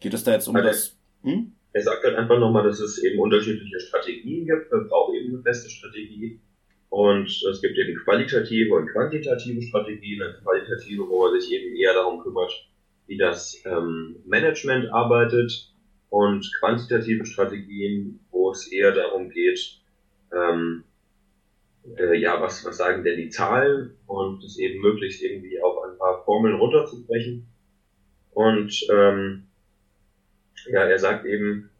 Geht 0.00 0.14
es 0.14 0.24
da 0.24 0.32
jetzt 0.32 0.48
um 0.48 0.56
okay. 0.56 0.66
das? 0.66 0.98
Hm? 1.22 1.52
Er 1.72 1.82
sagt 1.82 2.04
halt 2.04 2.16
einfach 2.16 2.38
nochmal, 2.38 2.64
dass 2.64 2.80
es 2.80 2.98
eben 3.02 3.18
unterschiedliche 3.20 3.80
Strategien 3.80 4.46
gibt. 4.46 4.70
Man 4.72 4.88
braucht 4.88 5.14
eben 5.14 5.34
eine 5.34 5.42
feste 5.42 5.70
Strategie. 5.70 6.40
Und 6.88 7.28
es 7.28 7.62
gibt 7.62 7.78
eben 7.78 7.96
qualitative 8.04 8.74
und 8.74 8.90
quantitative 8.90 9.62
Strategien. 9.62 10.22
Eine 10.22 10.34
qualitative, 10.42 11.08
wo 11.08 11.22
man 11.22 11.40
sich 11.40 11.52
eben 11.52 11.76
eher 11.76 11.94
darum 11.94 12.20
kümmert, 12.20 12.52
wie 13.06 13.16
das 13.16 13.62
ähm, 13.64 14.16
Management 14.26 14.92
arbeitet. 14.92 15.72
Und 16.08 16.50
quantitative 16.58 17.24
Strategien, 17.24 18.20
wo 18.30 18.50
es 18.50 18.70
eher 18.72 18.92
darum 18.92 19.30
geht, 19.30 19.79
ähm, 20.32 20.84
äh, 21.96 22.16
ja, 22.16 22.40
was, 22.40 22.64
was 22.64 22.76
sagen 22.76 23.04
denn 23.04 23.16
die 23.16 23.28
Zahlen 23.28 23.96
und 24.06 24.42
es 24.44 24.58
eben 24.58 24.80
möglichst 24.80 25.22
irgendwie 25.22 25.60
auf 25.60 25.82
ein 25.84 25.96
paar 25.98 26.24
Formeln 26.24 26.54
runterzubrechen. 26.54 27.46
Und 28.32 28.86
ähm, 28.90 29.46
ja, 30.66 30.84
er 30.84 30.98
sagt 30.98 31.24
eben, 31.24 31.70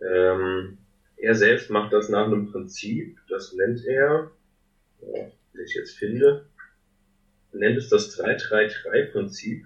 ähm, 0.00 0.78
er 1.16 1.34
selbst 1.34 1.70
macht 1.70 1.92
das 1.92 2.08
nach 2.08 2.26
einem 2.26 2.50
Prinzip, 2.50 3.18
das 3.28 3.54
nennt 3.54 3.84
er, 3.86 4.30
wenn 5.00 5.64
ich 5.64 5.74
jetzt 5.74 5.96
finde, 5.96 6.46
nennt 7.52 7.78
es 7.78 7.88
das 7.88 8.18
333-Prinzip. 8.18 9.64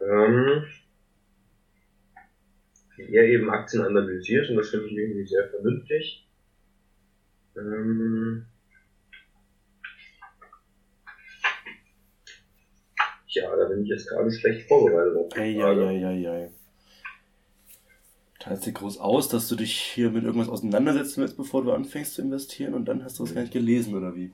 Ähm, 0.00 0.64
wie 2.96 3.14
er 3.14 3.24
eben 3.24 3.50
Aktien 3.50 3.82
analysiert 3.82 4.48
und 4.50 4.56
das 4.56 4.70
finde 4.70 4.86
ich 4.86 4.92
irgendwie 4.92 5.26
sehr 5.26 5.48
vernünftig. 5.48 6.26
Ähm, 7.56 8.46
Ja, 13.36 13.54
da 13.54 13.68
bin 13.68 13.82
ich 13.82 13.90
jetzt 13.90 14.08
gerade 14.08 14.32
schlecht 14.32 14.66
vorbereitet 14.66 15.14
auf 15.14 15.28
die 15.28 15.60
Frage. 15.60 15.86
Ei, 15.86 16.06
ei, 16.06 16.30
ei, 16.30 16.50
Teilst 18.38 18.64
dir 18.64 18.72
groß 18.72 18.98
aus, 18.98 19.28
dass 19.28 19.48
du 19.48 19.56
dich 19.56 19.76
hier 19.76 20.10
mit 20.10 20.24
irgendwas 20.24 20.48
auseinandersetzen 20.48 21.20
willst, 21.20 21.36
bevor 21.36 21.62
du 21.62 21.72
anfängst 21.72 22.14
zu 22.14 22.22
investieren 22.22 22.72
und 22.72 22.86
dann 22.86 23.04
hast 23.04 23.18
du 23.18 23.24
es 23.24 23.34
gar 23.34 23.42
nicht 23.42 23.52
gelesen, 23.52 23.94
oder 23.94 24.14
wie? 24.14 24.32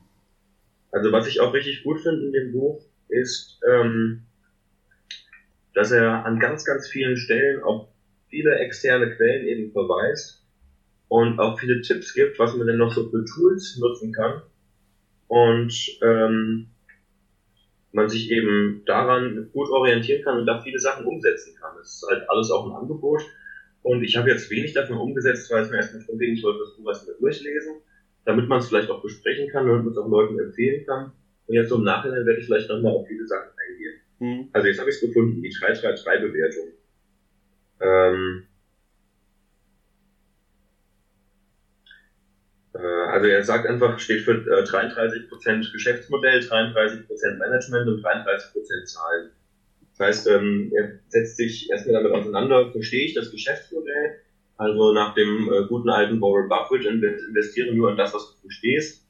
Also 0.93 1.11
was 1.11 1.27
ich 1.27 1.41
auch 1.41 1.53
richtig 1.53 1.83
gut 1.83 2.01
finde 2.01 2.27
in 2.27 2.33
dem 2.33 2.53
Buch 2.53 2.85
ist, 3.09 3.59
ähm, 3.69 4.23
dass 5.75 5.91
er 5.91 6.25
an 6.25 6.39
ganz, 6.39 6.65
ganz 6.65 6.87
vielen 6.89 7.17
Stellen 7.17 7.63
auf 7.63 7.89
viele 8.33 8.57
externe 8.57 9.15
Quellen 9.15 9.45
eben 9.45 9.71
verweist 9.71 10.43
und 11.09 11.39
auch 11.39 11.59
viele 11.59 11.83
Tipps 11.83 12.15
gibt, 12.15 12.39
was 12.39 12.55
man 12.55 12.67
denn 12.67 12.79
noch 12.79 12.91
so 12.91 13.09
für 13.11 13.23
Tools 13.25 13.77
nutzen 13.79 14.11
kann. 14.11 14.41
Und 15.29 15.75
ähm, 16.03 16.69
man 17.93 18.09
sich 18.09 18.31
eben 18.31 18.83
daran 18.87 19.51
gut 19.53 19.69
orientieren 19.69 20.23
kann 20.23 20.39
und 20.39 20.47
da 20.47 20.63
viele 20.63 20.79
Sachen 20.79 21.05
umsetzen 21.05 21.55
kann. 21.61 21.77
Das 21.77 21.97
ist 21.97 22.07
halt 22.09 22.23
alles 22.31 22.51
auch 22.51 22.67
ein 22.67 22.73
Angebot. 22.73 23.23
Und 23.83 24.03
ich 24.03 24.17
habe 24.17 24.31
jetzt 24.31 24.51
wenig 24.51 24.73
davon 24.73 24.97
umgesetzt, 24.97 25.51
weil 25.51 25.63
es 25.63 25.71
mir 25.71 25.77
erstmal 25.77 26.03
schon 26.03 26.19
ging, 26.19 26.33
ich 26.33 26.43
wollte 26.43 26.61
das 26.61 26.77
Buch 26.77 26.89
erstmal 26.89 27.17
durchlesen, 27.19 27.75
damit 28.25 28.49
man 28.49 28.61
es 28.61 28.69
vielleicht 28.69 28.89
auch 28.89 29.03
besprechen 29.03 29.49
kann, 29.51 29.67
damit 29.67 29.85
man 29.85 29.93
es 29.93 29.99
auch 29.99 30.09
Leuten 30.09 30.39
empfehlen 30.39 30.87
kann. 30.87 31.13
Und 31.47 31.55
jetzt 31.55 31.69
so 31.69 31.77
im 31.77 31.85
Nachhinein 31.85 32.25
werde 32.25 32.41
ich 32.41 32.47
vielleicht 32.47 32.71
nochmal 32.71 32.93
auf 32.93 33.07
viele 33.07 33.27
Sachen 33.27 33.51
eingehen. 33.51 34.01
Mhm. 34.21 34.49
Also 34.53 34.69
jetzt 34.69 34.79
habe 34.81 34.89
ich 34.89 34.97
es 34.97 35.03
gefunden, 35.03 35.43
die 35.43 35.51
333-Bewertung. 35.51 36.69
Ähm, 37.83 38.47
äh, 42.75 42.79
also 42.79 43.27
er 43.27 43.43
sagt 43.43 43.67
einfach, 43.67 43.99
steht 43.99 44.23
für 44.23 44.33
äh, 44.33 44.63
33% 44.63 45.73
Geschäftsmodell, 45.73 46.41
33% 46.41 47.39
Management 47.39 47.89
und 47.89 48.05
33% 48.05 48.85
Zahlen. 48.85 49.31
Das 49.91 50.07
heißt, 50.07 50.27
ähm, 50.29 50.73
er 50.75 50.99
setzt 51.09 51.37
sich 51.37 51.71
erstmal 51.71 52.03
damit 52.03 52.13
auseinander, 52.13 52.71
verstehe 52.73 53.05
ich 53.05 53.15
das 53.15 53.31
Geschäftsmodell, 53.31 54.19
also 54.57 54.93
nach 54.93 55.15
dem 55.15 55.53
äh, 55.53 55.67
guten 55.67 55.91
alten 55.91 56.21
Warren 56.21 56.49
Buffett 56.49 56.85
investiere 56.85 57.75
nur 57.75 57.91
in 57.91 57.97
das, 57.97 58.15
was 58.15 58.33
du 58.33 58.41
verstehst 58.43 59.05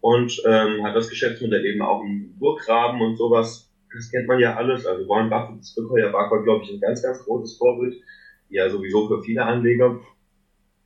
und 0.00 0.42
ähm, 0.44 0.84
hat 0.84 0.94
das 0.94 1.08
Geschäftsmodell 1.08 1.64
eben 1.64 1.80
auch 1.80 2.02
im 2.02 2.36
Burggraben 2.38 3.00
und 3.00 3.16
sowas. 3.16 3.71
Das 3.94 4.10
kennt 4.10 4.26
man 4.26 4.38
ja 4.38 4.54
alles. 4.56 4.86
Also 4.86 5.08
Warren 5.08 5.30
Buffett, 5.30 5.64
Sequoia 5.64 6.08
Barker, 6.08 6.42
glaube 6.42 6.64
ich, 6.64 6.70
ein 6.70 6.80
ganz, 6.80 7.02
ganz 7.02 7.18
großes 7.24 7.56
Vorbild. 7.56 8.00
Ja, 8.48 8.68
sowieso 8.68 9.08
für 9.08 9.22
viele 9.22 9.44
Anleger. 9.44 10.00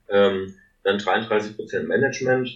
Ähm, 0.09 0.53
dann 0.83 0.99
33% 0.99 1.83
Management. 1.83 2.49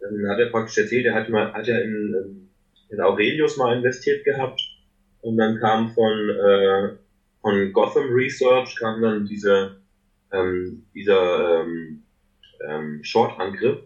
Dann 0.00 0.28
hat 0.28 0.38
er 0.38 0.50
praktisch 0.50 0.78
erzählt, 0.78 1.06
er 1.06 1.14
hat 1.14 1.28
mal, 1.28 1.52
hat 1.52 1.68
er 1.68 1.82
in, 1.82 2.48
in 2.90 3.00
Aurelius 3.00 3.56
mal 3.56 3.76
investiert 3.76 4.24
gehabt. 4.24 4.60
Und 5.20 5.36
dann 5.36 5.58
kam 5.58 5.88
von, 5.88 6.30
äh, 6.30 6.96
von 7.40 7.72
Gotham 7.72 8.12
Research 8.12 8.76
kam 8.76 9.02
dann 9.02 9.24
diese, 9.24 9.80
ähm, 10.32 10.84
dieser 10.94 11.62
ähm, 11.62 12.02
ähm, 12.66 13.00
Short-Angriff. 13.02 13.78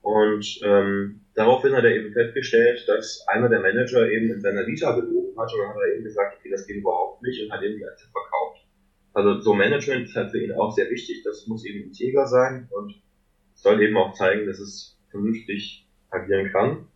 Und 0.00 0.60
ähm, 0.62 1.20
daraufhin 1.34 1.74
hat 1.74 1.84
er 1.84 1.94
eben 1.94 2.12
festgestellt, 2.12 2.84
dass 2.88 3.24
einer 3.28 3.48
der 3.48 3.60
Manager 3.60 4.08
eben 4.08 4.32
in 4.32 4.40
seiner 4.40 4.66
Vita 4.66 4.98
gelogen 4.98 5.17
hat 5.38 5.52
und 5.52 5.60
dann 5.60 5.68
hat 5.68 5.76
er 5.76 5.94
eben 5.94 6.04
gesagt, 6.04 6.34
okay, 6.38 6.50
das 6.50 6.66
geht 6.66 6.76
überhaupt 6.76 7.22
nicht 7.22 7.40
und 7.40 7.50
hat 7.50 7.62
eben 7.62 7.76
die 7.76 7.84
Aktie 7.84 8.08
verkauft. 8.10 8.64
Also 9.12 9.40
so 9.40 9.52
Management 9.54 10.04
ist 10.04 10.14
halt 10.14 10.30
für 10.30 10.38
ihn 10.42 10.52
auch 10.52 10.70
sehr 10.70 10.88
wichtig, 10.90 11.22
das 11.24 11.46
muss 11.46 11.64
eben 11.64 11.82
integer 11.82 12.26
sein 12.26 12.68
und 12.70 12.94
soll 13.54 13.80
eben 13.82 13.96
auch 13.96 14.12
zeigen, 14.12 14.46
dass 14.46 14.58
es 14.58 14.96
vernünftig 15.10 15.86
agieren 16.10 16.50
kann. 16.50 16.86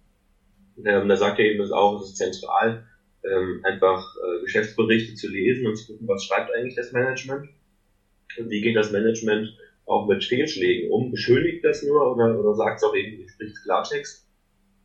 Ähm, 0.85 1.09
da 1.09 1.17
sagt 1.17 1.39
er 1.39 1.47
eben 1.47 1.73
auch, 1.73 2.01
es 2.01 2.09
ist 2.09 2.17
zentral, 2.17 2.85
ähm, 3.25 3.61
einfach 3.63 4.15
äh, 4.17 4.41
Geschäftsberichte 4.43 5.15
zu 5.15 5.29
lesen 5.29 5.67
und 5.67 5.77
zu 5.77 5.93
gucken, 5.93 6.09
was 6.09 6.25
schreibt 6.25 6.51
eigentlich 6.55 6.75
das 6.75 6.93
Management 6.93 7.49
und 8.39 8.51
wie 8.51 8.61
geht 8.61 8.77
das 8.77 8.91
Management 8.91 9.49
auch 9.87 10.07
mit 10.07 10.25
Fehlschlägen 10.25 10.91
um. 10.91 11.11
Beschuldigt 11.11 11.65
das 11.65 11.83
nur 11.83 12.15
oder, 12.15 12.39
oder 12.39 12.55
sagt 12.55 12.79
es 12.79 12.85
auch 12.85 12.95
eben, 12.95 13.29
spricht 13.29 13.63
Klartext. 13.63 14.22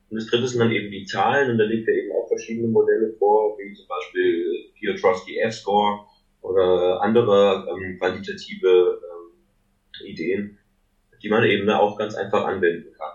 Und 0.10 0.16
das 0.16 0.26
dritte 0.28 0.48
sind 0.48 0.60
dann 0.60 0.72
eben 0.72 0.90
die 0.90 1.04
Zahlen 1.04 1.50
und 1.50 1.58
da 1.58 1.64
legt 1.66 1.88
er 1.88 1.96
eben 1.96 2.12
auch 2.12 2.28
verschiedene 2.28 2.68
Modelle 2.68 3.14
vor, 3.20 3.58
wie 3.58 3.74
zum 3.74 3.88
Beispiel 3.88 4.72
Piotrowski 4.80 5.38
F-Score 5.40 6.00
oder 6.42 7.02
andere 7.02 7.66
ähm, 7.70 7.98
quantitative 7.98 9.00
ähm, 9.04 10.06
Ideen, 10.06 10.58
die 11.22 11.30
man 11.30 11.44
eben 11.44 11.70
auch 11.70 11.98
ganz 11.98 12.16
einfach 12.16 12.46
anwenden 12.46 12.94
kann. 12.94 13.12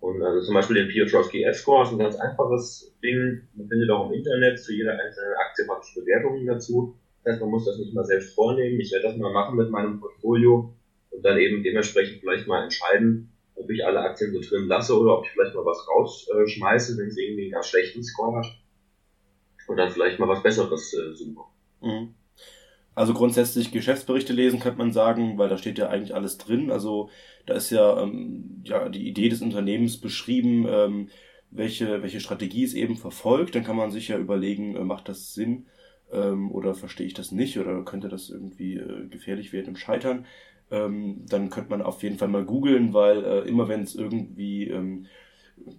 Und 0.00 0.22
also 0.22 0.40
zum 0.40 0.54
Beispiel 0.54 0.76
den 0.76 0.88
Piotrowski 0.88 1.42
F-Score 1.42 1.82
ist 1.82 1.90
ein 1.90 1.98
ganz 1.98 2.14
einfaches 2.16 2.94
Ding. 3.02 3.40
Man 3.54 3.68
findet 3.68 3.90
auch 3.90 4.08
im 4.08 4.12
Internet 4.12 4.60
zu 4.60 4.72
jeder 4.72 4.92
einzelnen 4.92 5.34
Aktie 5.34 5.64
praktisch 5.66 5.94
Bewertungen 5.94 6.46
dazu. 6.46 6.94
Das 7.24 7.32
heißt, 7.32 7.40
man 7.40 7.50
muss 7.50 7.64
das 7.64 7.78
nicht 7.78 7.94
mal 7.94 8.04
selbst 8.04 8.34
vornehmen. 8.34 8.78
Ich 8.78 8.92
werde 8.92 9.08
das 9.08 9.16
mal 9.16 9.32
machen 9.32 9.56
mit 9.56 9.70
meinem 9.70 9.98
Portfolio 9.98 10.72
und 11.10 11.24
dann 11.24 11.36
eben 11.36 11.64
dementsprechend 11.64 12.20
vielleicht 12.20 12.46
mal 12.46 12.62
entscheiden, 12.62 13.32
ob 13.58 13.70
ich 13.70 13.84
alle 13.84 14.00
Aktien 14.00 14.32
so 14.32 14.40
drin 14.40 14.66
lasse 14.66 14.98
oder 14.98 15.18
ob 15.18 15.24
ich 15.24 15.30
vielleicht 15.32 15.54
mal 15.54 15.64
was 15.64 15.86
rausschmeiße, 15.88 16.96
wenn 16.98 17.08
es 17.08 17.16
irgendwie 17.16 17.44
einen 17.44 17.52
ganz 17.52 17.66
schlechten 17.66 18.02
Score 18.02 18.38
hat. 18.38 18.46
Und 19.66 19.76
dann 19.76 19.90
vielleicht 19.90 20.18
mal 20.18 20.28
was 20.28 20.42
Besseres 20.42 20.94
äh, 20.94 21.14
suche. 21.14 21.44
Mhm. 21.82 22.14
Also 22.94 23.14
grundsätzlich 23.14 23.70
Geschäftsberichte 23.70 24.32
lesen 24.32 24.58
könnte 24.58 24.78
man 24.78 24.92
sagen, 24.92 25.38
weil 25.38 25.48
da 25.48 25.56
steht 25.56 25.78
ja 25.78 25.88
eigentlich 25.88 26.14
alles 26.14 26.38
drin. 26.38 26.70
Also 26.70 27.10
da 27.46 27.54
ist 27.54 27.70
ja, 27.70 28.02
ähm, 28.02 28.62
ja 28.64 28.88
die 28.88 29.06
Idee 29.06 29.28
des 29.28 29.42
Unternehmens 29.42 30.00
beschrieben, 30.00 30.66
ähm, 30.68 31.08
welche, 31.50 32.02
welche 32.02 32.20
Strategie 32.20 32.64
es 32.64 32.74
eben 32.74 32.96
verfolgt. 32.96 33.54
Dann 33.54 33.62
kann 33.62 33.76
man 33.76 33.90
sich 33.90 34.08
ja 34.08 34.18
überlegen, 34.18 34.74
äh, 34.74 34.84
macht 34.84 35.08
das 35.08 35.32
Sinn 35.32 35.66
ähm, 36.10 36.50
oder 36.50 36.74
verstehe 36.74 37.06
ich 37.06 37.14
das 37.14 37.30
nicht 37.30 37.58
oder 37.58 37.84
könnte 37.84 38.08
das 38.08 38.30
irgendwie 38.30 38.76
äh, 38.76 39.06
gefährlich 39.08 39.52
werden 39.52 39.68
im 39.68 39.76
Scheitern 39.76 40.26
ähm, 40.70 41.24
dann 41.28 41.50
könnte 41.50 41.70
man 41.70 41.82
auf 41.82 42.02
jeden 42.02 42.18
Fall 42.18 42.28
mal 42.28 42.44
googeln, 42.44 42.92
weil 42.94 43.24
äh, 43.24 43.40
immer 43.48 43.68
wenn 43.68 43.82
es 43.82 43.94
irgendwie 43.94 44.68
ähm, 44.68 45.06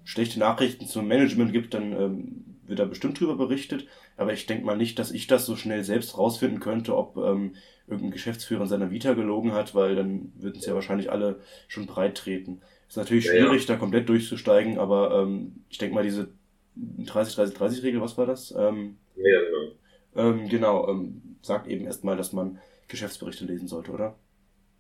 schlechte 0.04 0.40
Nachrichten 0.40 0.88
zum 0.88 1.08
Management 1.08 1.52
gibt, 1.52 1.74
dann 1.74 1.94
ähm, 1.94 2.46
wird 2.66 2.80
da 2.80 2.86
bestimmt 2.86 3.20
drüber 3.20 3.36
berichtet. 3.36 3.88
Aber 4.18 4.34
ich 4.34 4.46
denke 4.46 4.66
mal 4.66 4.78
nicht, 4.78 5.00
dass 5.00 5.12
ich 5.12 5.28
das 5.28 5.46
so 5.46 5.56
schnell 5.56 5.84
selbst 5.84 6.18
rausfinden 6.18 6.60
könnte, 6.60 6.96
ob 6.96 7.18
ähm, 7.18 7.56
irgendein 7.88 8.12
Geschäftsführer 8.12 8.64
in 8.64 8.68
seiner 8.68 8.92
Vita 8.92 9.14
gelogen 9.14 9.54
hat, 9.54 9.74
weil 9.76 9.96
dann 9.96 10.32
würden 10.36 10.60
es 10.60 10.66
ja 10.66 10.76
wahrscheinlich 10.76 11.12
alle 11.12 11.40
schon 11.68 11.86
breit 11.86 12.16
treten. 12.16 12.62
Ist 12.88 12.98
natürlich 12.98 13.26
schwierig, 13.28 13.68
ja, 13.68 13.74
da 13.74 13.80
komplett 13.80 14.10
durchzusteigen, 14.10 14.78
aber 14.78 15.22
ähm, 15.22 15.64
ich 15.70 15.78
denke 15.78 15.96
mal, 15.96 16.04
diese 16.04 16.30
30-30-30-Regel, 16.78 18.02
was 18.02 18.18
war 18.18 18.26
das? 18.26 18.54
Ähm, 18.58 18.98
ja, 19.16 19.40
genau. 19.40 20.30
Ähm, 20.30 20.50
genau, 20.50 20.90
ähm, 20.90 21.22
sagt 21.42 21.68
eben 21.68 21.86
erstmal, 21.86 22.18
dass 22.18 22.34
man 22.34 22.60
Geschäftsberichte 22.88 23.46
lesen 23.46 23.68
sollte, 23.68 23.92
oder? 23.92 24.16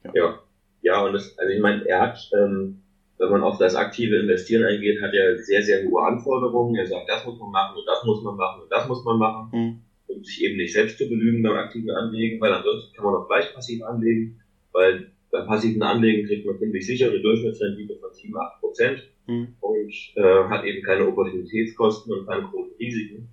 Ja. 0.03 0.11
ja, 0.13 0.39
ja 0.81 1.05
und 1.05 1.13
das, 1.13 1.37
also 1.37 1.51
ich 1.51 1.61
meine, 1.61 1.87
er 1.87 2.01
hat, 2.01 2.29
ähm, 2.33 2.81
wenn 3.17 3.31
man 3.31 3.43
auf 3.43 3.57
das 3.57 3.75
aktive 3.75 4.17
Investieren 4.17 4.63
eingeht, 4.63 5.01
hat 5.01 5.13
er 5.13 5.37
sehr, 5.37 5.61
sehr 5.61 5.85
hohe 5.85 6.03
Anforderungen. 6.03 6.75
Er 6.75 6.87
sagt, 6.87 7.09
das 7.09 7.25
muss 7.25 7.39
man 7.39 7.51
machen 7.51 7.77
und 7.77 7.85
das 7.85 8.03
muss 8.05 8.23
man 8.23 8.35
machen 8.35 8.61
und 8.61 8.71
das 8.71 8.87
muss 8.87 9.03
man 9.03 9.17
machen, 9.17 9.49
mhm. 9.51 9.81
um 10.07 10.23
sich 10.23 10.43
eben 10.43 10.57
nicht 10.57 10.73
selbst 10.73 10.97
zu 10.97 11.09
belügen 11.09 11.43
beim 11.43 11.57
aktiven 11.57 11.91
Anlegen, 11.91 12.39
weil 12.39 12.53
ansonsten 12.53 12.95
kann 12.95 13.05
man 13.05 13.15
auch 13.15 13.27
gleich 13.27 13.53
passiv 13.53 13.83
anlegen, 13.83 14.39
weil 14.71 15.11
beim 15.31 15.45
passiven 15.45 15.83
Anlegen 15.83 16.27
kriegt 16.27 16.45
man 16.45 16.57
ziemlich 16.57 16.85
sicher 16.85 17.09
eine 17.09 17.21
Durchschnittsrendite 17.21 17.97
von 17.97 18.13
7, 18.13 18.37
8 18.37 18.59
Prozent 18.61 19.03
mhm. 19.27 19.55
und 19.59 19.93
äh, 20.15 20.43
hat 20.45 20.65
eben 20.65 20.81
keine 20.83 21.07
Opportunitätskosten 21.07 22.13
und 22.13 22.25
keine 22.25 22.43
großen 22.43 22.75
Risiken. 22.79 23.29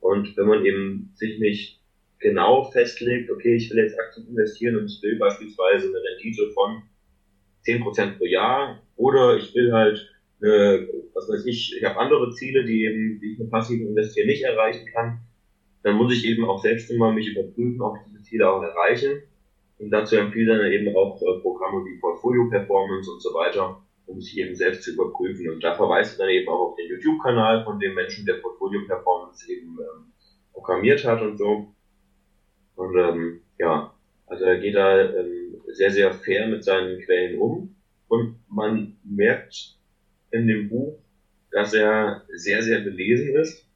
Und 0.00 0.36
wenn 0.36 0.46
man 0.46 0.64
eben 0.64 1.12
sich 1.14 1.38
nicht 1.38 1.79
genau 2.20 2.70
festlegt, 2.70 3.30
okay, 3.30 3.56
ich 3.56 3.70
will 3.70 3.78
jetzt 3.78 3.98
aktiv 3.98 4.28
investieren 4.28 4.76
und 4.76 4.86
ich 4.86 5.02
will 5.02 5.18
beispielsweise 5.18 5.88
eine 5.88 6.02
Rendite 6.02 6.50
von 6.52 6.82
10% 7.66 8.18
pro 8.18 8.24
Jahr 8.24 8.82
oder 8.96 9.36
ich 9.36 9.54
will 9.54 9.72
halt, 9.72 10.06
eine, 10.42 10.88
was 11.14 11.28
weiß 11.28 11.46
ich, 11.46 11.76
ich 11.76 11.84
habe 11.84 11.98
andere 11.98 12.30
Ziele, 12.32 12.64
die 12.64 12.84
eben, 12.84 13.20
die 13.20 13.32
ich 13.32 13.38
mit 13.38 13.50
passiven 13.50 13.88
Investieren 13.88 14.28
nicht 14.28 14.42
erreichen 14.42 14.86
kann, 14.92 15.20
dann 15.82 15.96
muss 15.96 16.12
ich 16.12 16.24
eben 16.26 16.44
auch 16.44 16.62
selbst 16.62 16.90
immer 16.90 17.12
mich 17.12 17.28
überprüfen, 17.28 17.80
ob 17.80 17.96
ich 17.96 18.12
diese 18.12 18.22
Ziele 18.22 18.50
auch 18.50 18.62
erreiche. 18.62 19.22
Und 19.78 19.90
dazu 19.90 20.16
empfiehlt 20.16 20.50
dann 20.50 20.70
eben 20.70 20.94
auch 20.94 21.20
äh, 21.22 21.40
Programme 21.40 21.84
wie 21.86 21.98
Portfolio 21.98 22.50
Performance 22.50 23.10
und 23.10 23.22
so 23.22 23.30
weiter, 23.30 23.82
um 24.04 24.20
sich 24.20 24.36
eben 24.36 24.54
selbst 24.54 24.82
zu 24.82 24.92
überprüfen. 24.92 25.48
Und 25.48 25.64
da 25.64 25.74
verweist 25.74 26.18
er 26.18 26.26
dann 26.26 26.34
eben 26.34 26.48
auch 26.50 26.70
auf 26.70 26.76
den 26.76 26.88
YouTube-Kanal 26.88 27.64
von 27.64 27.78
dem 27.80 27.94
Menschen, 27.94 28.26
der 28.26 28.34
Portfolio 28.34 28.84
Performance 28.86 29.50
eben 29.50 29.78
ähm, 29.78 30.12
programmiert 30.52 31.02
hat 31.04 31.22
und 31.22 31.38
so. 31.38 31.74
Und 32.80 32.96
ähm, 32.96 33.40
ja, 33.58 33.92
also 34.26 34.44
er 34.44 34.56
geht 34.56 34.74
da 34.74 35.02
ähm, 35.02 35.60
sehr, 35.66 35.90
sehr 35.90 36.12
fair 36.12 36.46
mit 36.46 36.64
seinen 36.64 36.98
Quellen 37.00 37.38
um. 37.38 37.76
Und 38.08 38.36
man 38.48 38.96
merkt 39.04 39.76
in 40.30 40.46
dem 40.46 40.70
Buch, 40.70 40.98
dass 41.50 41.74
er 41.74 42.22
sehr, 42.32 42.62
sehr 42.62 42.80
belesen 42.80 43.36
ist. 43.36 43.66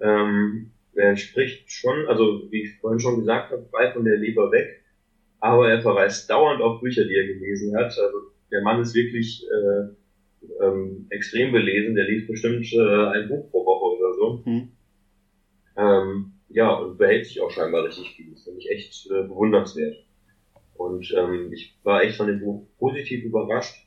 Ähm, 0.00 0.70
er 0.94 1.14
spricht 1.16 1.70
schon, 1.70 2.06
also 2.06 2.50
wie 2.50 2.62
ich 2.62 2.78
vorhin 2.80 3.00
schon 3.00 3.18
gesagt 3.18 3.50
habe, 3.50 3.66
frei 3.70 3.92
von 3.92 4.04
der 4.04 4.16
Leber 4.16 4.50
weg, 4.50 4.82
aber 5.40 5.68
er 5.68 5.82
verweist 5.82 6.30
dauernd 6.30 6.62
auf 6.62 6.80
Bücher, 6.80 7.04
die 7.04 7.16
er 7.16 7.26
gelesen 7.26 7.76
hat. 7.76 7.98
Also 7.98 8.30
der 8.50 8.62
Mann 8.62 8.80
ist 8.80 8.94
wirklich 8.94 9.44
äh, 9.44 10.64
ähm, 10.64 11.06
extrem 11.10 11.52
belesen, 11.52 11.94
der 11.94 12.06
liest 12.06 12.28
bestimmt 12.28 12.66
äh, 12.72 13.06
ein 13.08 13.28
Buch 13.28 13.50
pro 13.50 13.66
Woche 13.66 13.98
oder 13.98 14.14
so. 14.14 14.42
Mhm. 14.46 14.68
Ähm, 15.76 16.31
ja, 16.52 16.72
und 16.72 16.98
behält 16.98 17.26
sich 17.26 17.40
auch 17.40 17.50
scheinbar 17.50 17.84
richtig 17.84 18.10
viel. 18.14 18.32
Das 18.32 18.44
finde 18.44 18.60
ich 18.60 18.70
echt 18.70 19.10
äh, 19.10 19.22
bewundernswert. 19.22 19.96
Und 20.74 21.12
ähm, 21.16 21.52
ich 21.52 21.76
war 21.82 22.02
echt 22.02 22.16
von 22.16 22.26
dem 22.26 22.40
Buch 22.40 22.66
positiv 22.78 23.24
überrascht. 23.24 23.86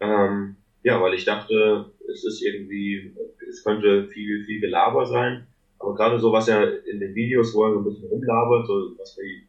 Ähm, 0.00 0.56
ja, 0.82 1.00
weil 1.00 1.14
ich 1.14 1.24
dachte, 1.24 1.92
es 2.10 2.24
ist 2.24 2.42
irgendwie, 2.42 3.14
es 3.48 3.64
könnte 3.64 4.08
viel, 4.08 4.44
viel 4.44 4.60
Gelaber 4.60 5.06
sein. 5.06 5.46
Aber 5.78 5.94
gerade 5.94 6.20
so, 6.20 6.32
was 6.32 6.48
er 6.48 6.84
in 6.86 7.00
den 7.00 7.14
Videos, 7.14 7.54
wo 7.54 7.64
er 7.64 7.72
so 7.72 7.78
ein 7.80 7.84
bisschen 7.84 8.08
rumlabert, 8.08 8.66
so 8.66 8.92
was 8.98 9.16
wie 9.18 9.46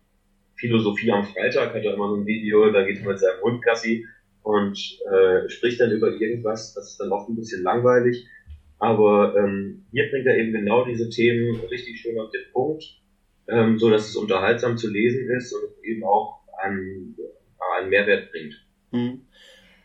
Philosophie 0.56 1.12
am 1.12 1.26
Freitag, 1.26 1.74
hat 1.74 1.84
er 1.84 1.94
immer 1.94 2.10
so 2.10 2.16
ein 2.16 2.26
Video, 2.26 2.72
da 2.72 2.84
geht 2.84 3.00
er 3.00 3.08
mit 3.08 3.20
seinem 3.20 3.42
Hund 3.42 3.62
Gassi 3.64 4.06
und 4.44 4.78
äh, 5.12 5.50
spricht 5.50 5.80
dann 5.80 5.92
über 5.92 6.10
irgendwas, 6.10 6.74
das 6.74 6.92
ist 6.92 7.00
dann 7.00 7.12
oft 7.12 7.30
ein 7.30 7.36
bisschen 7.36 7.64
langweilig. 7.64 8.26
Aber 8.82 9.36
ähm, 9.38 9.86
hier 9.92 10.10
bringt 10.10 10.26
er 10.26 10.40
eben 10.40 10.54
genau 10.54 10.84
diese 10.84 11.08
Themen 11.08 11.56
richtig 11.70 12.02
schön 12.02 12.20
auf 12.20 12.32
den 12.32 12.42
Punkt, 12.52 12.84
ähm, 13.48 13.78
so 13.78 13.92
dass 13.92 14.10
es 14.10 14.16
unterhaltsam 14.16 14.76
zu 14.76 14.90
lesen 14.90 15.30
ist 15.30 15.54
und 15.54 15.86
eben 15.86 16.04
auch 16.04 16.40
einen, 16.64 17.16
einen 17.78 17.90
Mehrwert 17.92 18.32
bringt. 18.32 18.56
Mhm. 18.90 19.22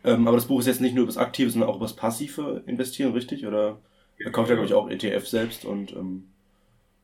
Ähm, 0.02 0.26
aber 0.26 0.38
das 0.38 0.46
Buch 0.46 0.60
ist 0.60 0.66
jetzt 0.66 0.80
nicht 0.80 0.94
nur 0.94 1.02
über 1.02 1.12
das 1.12 1.18
Aktive, 1.18 1.50
sondern 1.50 1.68
auch 1.68 1.76
über 1.76 1.84
das 1.84 1.94
Passive 1.94 2.62
Investieren, 2.66 3.12
richtig? 3.12 3.46
Oder 3.46 3.82
er 4.18 4.30
kauft 4.30 4.48
ja, 4.48 4.54
glaube 4.54 4.66
ich, 4.66 4.72
auch 4.72 4.88
ETF 4.88 5.26
selbst 5.26 5.66
und 5.66 5.92
ähm, 5.92 6.28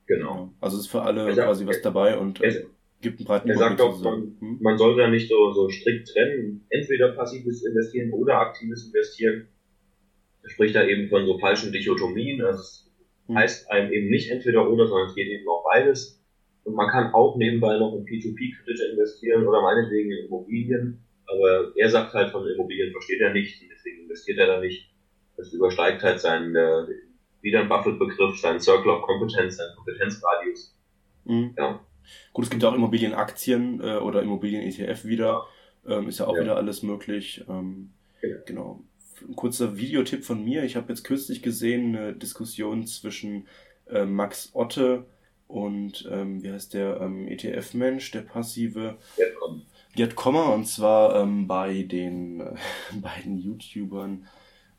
genau. 0.07 0.51
Also 0.63 0.79
es 0.79 0.85
ist 0.85 0.91
für 0.91 1.03
alle 1.03 1.35
sagt, 1.35 1.47
quasi 1.47 1.67
was 1.67 1.83
dabei 1.83 2.17
und 2.17 2.41
äh, 2.41 2.65
gibt 3.03 3.19
einen 3.19 3.27
breiten 3.27 3.51
Er 3.51 3.59
sagt 3.59 3.83
auch, 3.83 4.01
man, 4.01 4.35
hm? 4.41 4.59
man 4.63 4.79
soll 4.79 4.97
da 4.97 5.09
nicht 5.09 5.29
so, 5.29 5.53
so 5.53 5.69
strikt 5.69 6.09
trennen, 6.09 6.65
entweder 6.71 7.13
passives 7.13 7.63
Investieren 7.63 8.13
oder 8.13 8.39
aktives 8.39 8.87
Investieren. 8.87 9.49
Er 10.43 10.51
spricht 10.51 10.75
da 10.75 10.85
eben 10.85 11.09
von 11.09 11.27
so 11.27 11.39
falschen 11.39 11.73
Dichotomien. 11.73 12.43
Also 12.43 12.61
es 12.61 12.91
hm. 13.27 13.37
heißt 13.37 13.71
einem 13.71 13.93
eben 13.93 14.11
nicht 14.11 14.31
entweder 14.31 14.69
oder, 14.69 14.87
sondern 14.87 15.09
es 15.09 15.15
geht 15.15 15.29
eben 15.29 15.49
auch 15.49 15.65
beides. 15.65 16.21
Und 16.65 16.75
man 16.75 16.89
kann 16.89 17.13
auch 17.13 17.37
nebenbei 17.37 17.77
noch 17.79 17.95
in 17.95 18.05
P2P-Kredite 18.05 18.85
investieren 18.93 19.47
oder 19.47 19.63
meinetwegen 19.63 20.13
in 20.13 20.27
Immobilien. 20.27 21.05
Aber 21.27 21.73
er 21.77 21.89
sagt 21.89 22.13
halt, 22.15 22.31
von 22.31 22.47
Immobilien 22.47 22.93
versteht 22.93 23.21
er 23.21 23.33
nichts 23.33 23.61
und 23.63 23.69
deswegen 23.71 24.03
investiert 24.03 24.39
er 24.39 24.47
da 24.47 24.61
nicht. 24.61 24.89
Das 25.37 25.53
übersteigt 25.53 26.03
halt 26.03 26.21
seinen, 26.21 26.55
äh, 26.55 26.87
wieder 27.41 27.61
ein 27.61 27.69
Buffett-Begriff, 27.69 28.39
seinen 28.39 28.61
Circle 28.61 28.91
of 28.93 29.03
Competence, 29.03 29.57
seinen 29.57 29.75
Kompetenzradius. 29.77 30.77
Mhm. 31.25 31.55
Ja. 31.57 31.81
Gut, 32.33 32.45
es 32.45 32.51
gibt 32.51 32.65
auch 32.65 32.75
Immobilienaktien 32.75 33.81
äh, 33.81 33.97
oder 33.97 34.23
Immobilien-ETF 34.23 35.05
wieder. 35.05 35.47
Ähm, 35.87 36.09
ist 36.09 36.21
ja 36.21 36.27
auch 36.27 36.37
ja. 36.37 36.43
wieder 36.43 36.57
alles 36.57 36.83
möglich. 36.83 37.45
Ähm, 37.49 37.93
ja. 38.23 38.37
Genau. 38.47 38.85
Ein 39.29 39.37
kurzer 39.37 39.77
Videotipp 39.77 40.25
von 40.25 40.45
mir. 40.45 40.65
Ich 40.65 40.77
habe 40.77 40.89
jetzt 40.89 41.05
kürzlich 41.05 41.43
gesehen 41.43 41.97
eine 41.97 42.13
Diskussion 42.13 42.87
zwischen 42.87 43.47
äh, 43.89 44.05
Max 44.05 44.51
Otte 44.55 45.07
und 45.49 46.09
ähm, 46.11 46.43
wie 46.43 46.51
heißt 46.51 46.75
der 46.75 47.01
ähm, 47.01 47.29
ETF-Mensch, 47.29 48.11
der 48.11 48.23
passive. 48.23 48.97
Gerd 49.95 50.17
Kommer. 50.17 50.53
Und 50.55 50.67
zwar 50.67 51.23
ähm, 51.23 51.47
bei 51.47 51.83
den 51.83 52.41
äh, 52.41 52.55
beiden 53.01 53.39
YouTubern. 53.39 54.27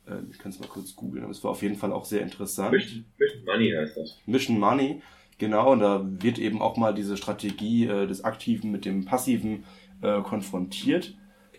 Äh, 0.08 0.16
ich 0.32 0.40
kann 0.40 0.52
es 0.52 0.60
mal 0.60 0.68
kurz 0.68 0.96
googeln, 0.96 1.24
aber 1.24 1.32
es 1.32 1.44
war 1.44 1.52
auf 1.52 1.62
jeden 1.62 1.76
Fall 1.76 1.94
auch 1.94 2.06
sehr 2.06 2.22
interessant. 2.22 2.72
Mission, 2.72 3.06
Mission 3.18 3.46
Money 3.46 3.72
heißt 3.72 3.98
das. 3.98 4.18
Mission 4.26 4.60
Money, 4.60 5.02
genau. 5.38 5.72
Und 5.72 5.80
da 5.80 6.04
wird 6.04 6.40
eben 6.40 6.62
auch 6.62 6.78
mal 6.78 6.94
diese 6.94 7.18
Strategie 7.18 7.86
äh, 7.86 8.08
des 8.08 8.24
Aktiven 8.24 8.72
mit 8.72 8.86
dem 8.86 9.06
Passiven 9.06 9.66
äh, 10.02 10.22
konfrontiert. 10.22 11.16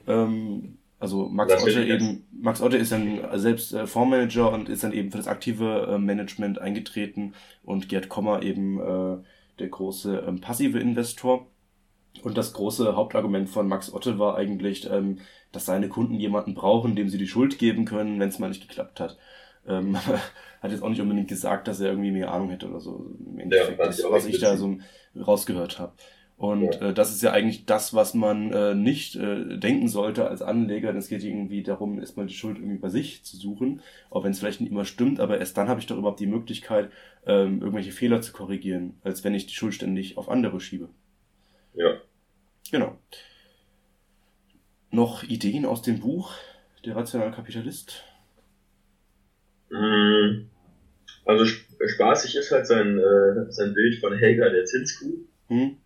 Ähm, 0.07 0.79
also 1.04 1.28
Max 1.28 1.52
Otte 1.52 1.84
eben, 1.84 2.26
Max 2.32 2.62
Otte 2.62 2.78
ist 2.78 2.90
dann 2.90 3.20
selbst 3.34 3.75
äh, 3.75 3.87
Fondsmanager 3.87 4.50
und 4.50 4.70
ist 4.70 4.84
dann 4.84 4.94
eben 4.94 5.11
für 5.11 5.18
das 5.18 5.28
aktive 5.28 5.87
äh, 5.90 5.99
Management 5.99 6.58
eingetreten 6.58 7.34
und 7.62 7.90
Gerd 7.90 8.08
Kommer 8.08 8.42
eben 8.42 8.80
äh, 8.80 9.18
der 9.58 9.68
große 9.68 10.25
ähm, 10.26 10.40
passive 10.40 10.78
Investor. 10.78 11.46
Und 12.23 12.38
das 12.38 12.54
große 12.54 12.96
Hauptargument 12.96 13.50
von 13.50 13.68
Max 13.68 13.92
Otte 13.92 14.18
war 14.18 14.37
eigentlich, 14.38 14.88
ähm, 14.90 15.18
dass 15.52 15.66
seine 15.66 15.90
Kunden 15.90 16.14
jemanden 16.14 16.54
brauchen, 16.54 16.96
dem 16.96 17.11
sie 17.11 17.18
die 17.18 17.28
Schuld 17.28 17.58
geben 17.58 17.84
können, 17.84 18.18
wenn 18.18 18.31
es 18.31 18.38
mal 18.38 18.48
nicht 18.48 18.66
geklappt 18.66 18.98
hat. 18.98 19.18
Ähm, 19.68 19.98
hat 20.62 20.70
jetzt 20.70 20.83
auch 20.83 20.88
nicht 20.88 21.02
unbedingt 21.02 21.29
gesagt, 21.29 21.68
dass 21.68 21.81
er 21.81 21.90
irgendwie 21.90 22.12
mehr 22.12 22.33
Ahnung 22.33 22.48
hätte 22.48 22.70
oder 22.70 22.81
so. 22.81 23.11
Im 23.26 23.40
Endeffekt, 23.40 23.79
ja, 23.79 23.85
das, 23.85 24.02
was 24.09 24.24
ich 24.24 24.40
da 24.40 24.57
so 24.57 24.79
rausgehört 25.14 25.79
habe. 25.79 25.92
Und 26.37 26.75
ja. 26.75 26.88
äh, 26.88 26.94
das 26.94 27.12
ist 27.12 27.23
ja 27.23 27.33
eigentlich 27.33 27.64
das, 27.64 27.94
was 27.94 28.12
man 28.12 28.53
äh, 28.53 28.75
nicht 28.75 29.14
äh, 29.14 29.57
denken 29.57 29.88
sollte 29.88 30.29
als 30.29 30.42
Anleger. 30.42 30.88
Denn 30.88 30.99
es 30.99 31.09
geht 31.09 31.23
irgendwie 31.23 31.62
darum, 31.62 32.01
erstmal 32.01 32.27
die 32.27 32.35
Schuld 32.35 32.59
irgendwie 32.59 32.79
bei 32.79 32.88
sich 32.88 33.25
zu 33.25 33.37
suchen, 33.37 33.81
auch 34.11 34.25
wenn 34.25 34.33
es 34.33 34.40
vielleicht 34.40 34.61
nicht 34.61 34.73
immer 34.73 34.85
stimmt, 34.85 35.20
aber 35.20 35.38
erst 35.38 35.57
dann 35.57 35.68
habe 35.68 35.81
ich 35.81 35.87
doch 35.87 35.97
überhaupt 35.97 36.20
die 36.20 36.27
Möglichkeit, 36.27 36.90
ähm, 37.25 37.61
irgendwelche 37.61 37.92
Fehler 37.92 38.20
zu 38.20 38.33
korrigieren, 38.33 38.99
als 39.05 39.23
wenn 39.23 39.35
ich 39.35 39.47
die 39.47 39.55
Schuld 39.55 39.75
ständig 39.75 40.18
auf 40.18 40.29
andere 40.29 40.61
schiebe. 40.61 40.88
Ja. 41.75 42.01
Genau. 42.70 42.99
Noch 44.90 45.23
Ideen 45.23 45.66
aus 45.66 45.83
dem 45.83 46.01
Buch 46.01 46.35
Der 46.85 46.97
rationale 46.97 47.31
Kapitalist? 47.31 48.05
Mm, 49.70 50.47
also 51.25 51.47
spaßig 51.47 52.37
ist 52.37 52.51
halt 52.51 52.66
sein, 52.66 52.99
äh, 52.99 53.51
sein 53.51 53.73
Bild 53.73 54.01
von 54.01 54.16
Helga 54.18 54.49
der 54.51 54.64
Zinskuh. 54.64 55.14
Hm 55.49 55.79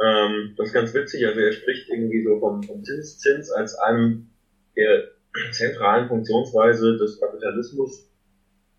ähm, 0.00 0.54
das 0.56 0.68
ist 0.68 0.72
ganz 0.72 0.94
witzig, 0.94 1.26
also 1.26 1.40
er 1.40 1.52
spricht 1.52 1.88
irgendwie 1.88 2.22
so 2.22 2.38
vom, 2.38 2.62
vom 2.62 2.82
Zinszins 2.84 3.50
als 3.50 3.74
einem 3.74 4.30
der 4.76 5.08
zentralen 5.52 6.08
Funktionsweise 6.08 6.96
des 6.96 7.20
Kapitalismus 7.20 8.08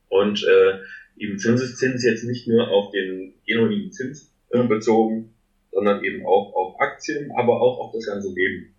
und 0.09 0.43
äh, 0.43 0.79
eben 1.17 1.37
Zinseszins 1.37 2.03
jetzt 2.03 2.23
nicht 2.23 2.47
nur 2.47 2.67
auf 2.69 2.91
den 2.91 3.33
genuinen 3.45 3.91
Zins 3.91 4.31
äh, 4.49 4.63
bezogen, 4.63 5.33
sondern 5.71 6.03
eben 6.03 6.25
auch 6.25 6.53
auf 6.53 6.79
Aktien, 6.79 7.31
aber 7.35 7.61
auch 7.61 7.79
auf 7.79 7.91
das 7.93 8.05
ganze 8.05 8.33
Leben. 8.33 8.75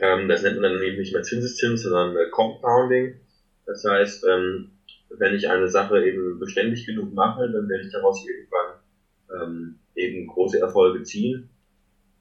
Ähm, 0.00 0.28
das 0.28 0.42
nennt 0.42 0.60
man 0.60 0.72
dann 0.72 0.82
eben 0.82 0.98
nicht 0.98 1.12
mehr 1.12 1.22
Zinseszins, 1.22 1.82
sondern 1.82 2.16
äh, 2.16 2.28
Compounding. 2.30 3.20
Das 3.66 3.84
heißt, 3.84 4.24
ähm, 4.28 4.70
wenn 5.10 5.34
ich 5.34 5.48
eine 5.48 5.68
Sache 5.68 6.04
eben 6.04 6.38
beständig 6.38 6.86
genug 6.86 7.12
mache, 7.12 7.50
dann 7.50 7.68
werde 7.68 7.84
ich 7.84 7.92
daraus 7.92 8.26
irgendwann 8.26 8.78
ähm, 9.34 9.78
eben 9.98 10.26
große 10.26 10.58
Erfolge 10.58 11.02
ziehen. 11.02 11.50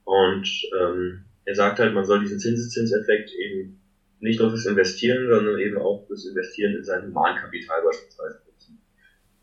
Und 0.04 0.48
ähm, 0.80 1.26
er 1.46 1.56
sagt 1.56 1.80
halt, 1.80 1.94
man 1.94 2.06
soll 2.06 2.20
diesen 2.20 2.40
Zinseszinseffekt 2.40 3.32
eben 3.34 3.80
nicht 4.20 4.40
nur 4.40 4.50
fürs 4.50 4.66
Investieren, 4.66 5.28
sondern 5.30 5.60
eben 5.60 5.78
auch 5.78 6.06
fürs 6.08 6.26
Investieren 6.26 6.76
in 6.76 6.84
sein 6.84 7.06
Humankapital 7.06 7.82
beispielsweise 7.84 8.40
nutzen. 8.46 8.80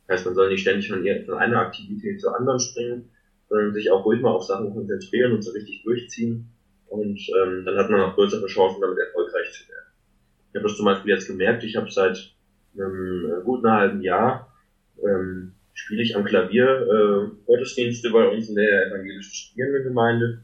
Das 0.07 0.18
heißt, 0.18 0.27
man 0.27 0.35
soll 0.35 0.49
nicht 0.49 0.62
ständig 0.62 0.88
von, 0.88 1.05
von 1.25 1.35
einer 1.35 1.61
Aktivität 1.61 2.20
zur 2.20 2.37
anderen 2.37 2.61
springen, 2.61 3.11
sondern 3.49 3.73
sich 3.73 3.90
auch 3.90 4.05
ruhig 4.05 4.20
mal 4.20 4.33
auf 4.33 4.44
Sachen 4.44 4.73
konzentrieren 4.73 5.33
und 5.33 5.42
so 5.42 5.53
richtig 5.53 5.83
durchziehen. 5.83 6.51
Und 6.87 7.20
ähm, 7.40 7.64
dann 7.64 7.77
hat 7.77 7.90
man 7.90 8.01
auch 8.01 8.14
größere 8.14 8.47
Chancen, 8.47 8.81
damit 8.81 8.99
erfolgreich 8.99 9.53
zu 9.53 9.68
werden. 9.68 9.87
Ich 10.51 10.57
habe 10.57 10.68
das 10.68 10.77
zum 10.77 10.85
Beispiel 10.85 11.11
jetzt 11.11 11.27
gemerkt, 11.27 11.64
ich 11.64 11.77
habe 11.77 11.90
seit 11.90 12.35
einem 12.75 13.31
äh, 13.31 13.42
guten 13.44 13.70
halben 13.70 14.03
Jahr 14.03 14.53
ähm, 15.03 15.54
spiele 15.75 16.03
ich 16.03 16.17
am 16.17 16.25
Klavier 16.25 16.65
äh, 16.65 17.47
Gottesdienste 17.47 18.11
bei 18.11 18.27
uns 18.27 18.49
in 18.49 18.55
der 18.55 18.87
evangelischen 18.87 19.35
Studierendengemeinde. 19.35 20.39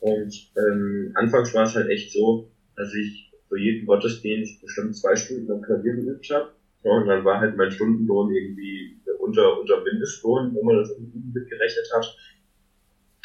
Und 0.00 0.50
ähm, 0.56 1.10
anfangs 1.14 1.52
war 1.54 1.64
es 1.64 1.74
halt 1.74 1.88
echt 1.88 2.12
so, 2.12 2.48
dass 2.76 2.94
ich 2.94 3.30
für 3.48 3.58
jeden 3.58 3.86
Gottesdienst 3.86 4.60
bestimmt 4.60 4.96
zwei 4.96 5.16
Stunden 5.16 5.50
am 5.50 5.62
Klavier 5.62 5.94
geübt 5.94 6.30
habe. 6.30 6.52
Ja, 6.84 6.92
und 6.92 7.06
dann 7.06 7.24
war 7.24 7.40
halt 7.40 7.56
mein 7.56 7.70
Stundenlohn 7.70 8.30
irgendwie 8.32 8.96
unter, 9.18 9.58
unter 9.58 9.82
Mindestlohn, 9.82 10.54
wenn 10.54 10.64
man 10.64 10.76
das 10.76 10.94
mitgerechnet 11.34 11.88
hat. 11.94 12.16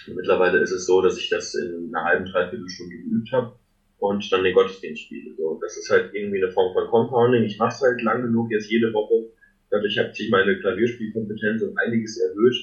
Und 0.08 0.16
mittlerweile 0.16 0.60
ist 0.60 0.72
es 0.72 0.86
so, 0.86 1.02
dass 1.02 1.18
ich 1.18 1.30
das 1.30 1.54
in 1.54 1.94
einer 1.94 2.04
halben, 2.04 2.26
dreiviertel 2.26 2.68
Stunde 2.68 2.98
geübt 2.98 3.32
habe 3.32 3.54
und 4.00 4.32
dann 4.32 4.44
den 4.44 4.56
Gottesdienst 4.56 5.04
spiele. 5.04 5.36
So, 5.36 5.60
das 5.62 5.78
ist 5.78 5.92
halt 5.92 6.12
irgendwie 6.14 6.44
eine 6.44 6.52
Form 6.52 6.74
von 6.74 6.88
Compounding. 6.88 7.44
Ich 7.44 7.60
mache 7.60 7.76
es 7.76 7.82
halt 7.82 8.02
lang 8.02 8.24
genug, 8.24 8.50
jetzt 8.50 8.70
jede 8.70 8.92
Woche 8.94 9.30
Dadurch 9.72 9.98
hat 9.98 10.16
sich 10.16 10.30
meine 10.30 10.60
Klavierspielkompetenz 10.60 11.64
um 11.64 11.76
einiges 11.78 12.20
erhöht 12.20 12.56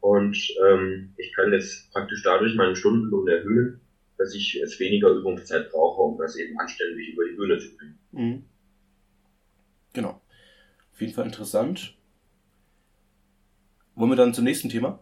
und 0.00 0.36
ähm, 0.66 1.14
ich 1.16 1.32
kann 1.34 1.52
jetzt 1.52 1.90
praktisch 1.92 2.22
dadurch 2.22 2.54
meinen 2.56 2.76
Stundenlohn 2.76 3.28
erhöhen, 3.28 3.80
dass 4.18 4.34
ich 4.34 4.54
jetzt 4.54 4.78
weniger 4.80 5.10
Übungszeit 5.10 5.70
brauche, 5.70 6.02
um 6.02 6.18
das 6.18 6.36
eben 6.36 6.58
anständig 6.58 7.14
über 7.14 7.24
die 7.24 7.36
Bühne 7.36 7.58
zu 7.58 7.76
bringen. 7.76 7.98
Mhm. 8.12 8.44
Genau. 9.92 10.20
Auf 10.92 11.00
jeden 11.00 11.14
Fall 11.14 11.26
interessant. 11.26 11.96
Wollen 13.94 14.10
wir 14.10 14.16
dann 14.16 14.34
zum 14.34 14.44
nächsten 14.44 14.68
Thema? 14.68 15.00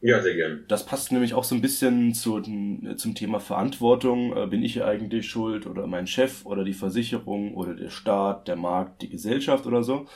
Ja, 0.00 0.20
sehr 0.20 0.34
gerne. 0.34 0.64
Das 0.66 0.84
passt 0.84 1.12
nämlich 1.12 1.32
auch 1.34 1.44
so 1.44 1.54
ein 1.54 1.60
bisschen 1.60 2.12
zu, 2.12 2.40
zum 2.40 3.14
Thema 3.14 3.38
Verantwortung. 3.38 4.36
Äh, 4.36 4.48
bin 4.48 4.64
ich 4.64 4.82
eigentlich 4.82 5.28
schuld 5.28 5.66
oder 5.66 5.86
mein 5.86 6.08
Chef 6.08 6.44
oder 6.44 6.64
die 6.64 6.72
Versicherung 6.72 7.54
oder 7.54 7.74
der 7.74 7.90
Staat, 7.90 8.48
der 8.48 8.56
Markt, 8.56 9.02
die 9.02 9.08
Gesellschaft 9.08 9.64
oder 9.64 9.84
so? 9.84 10.06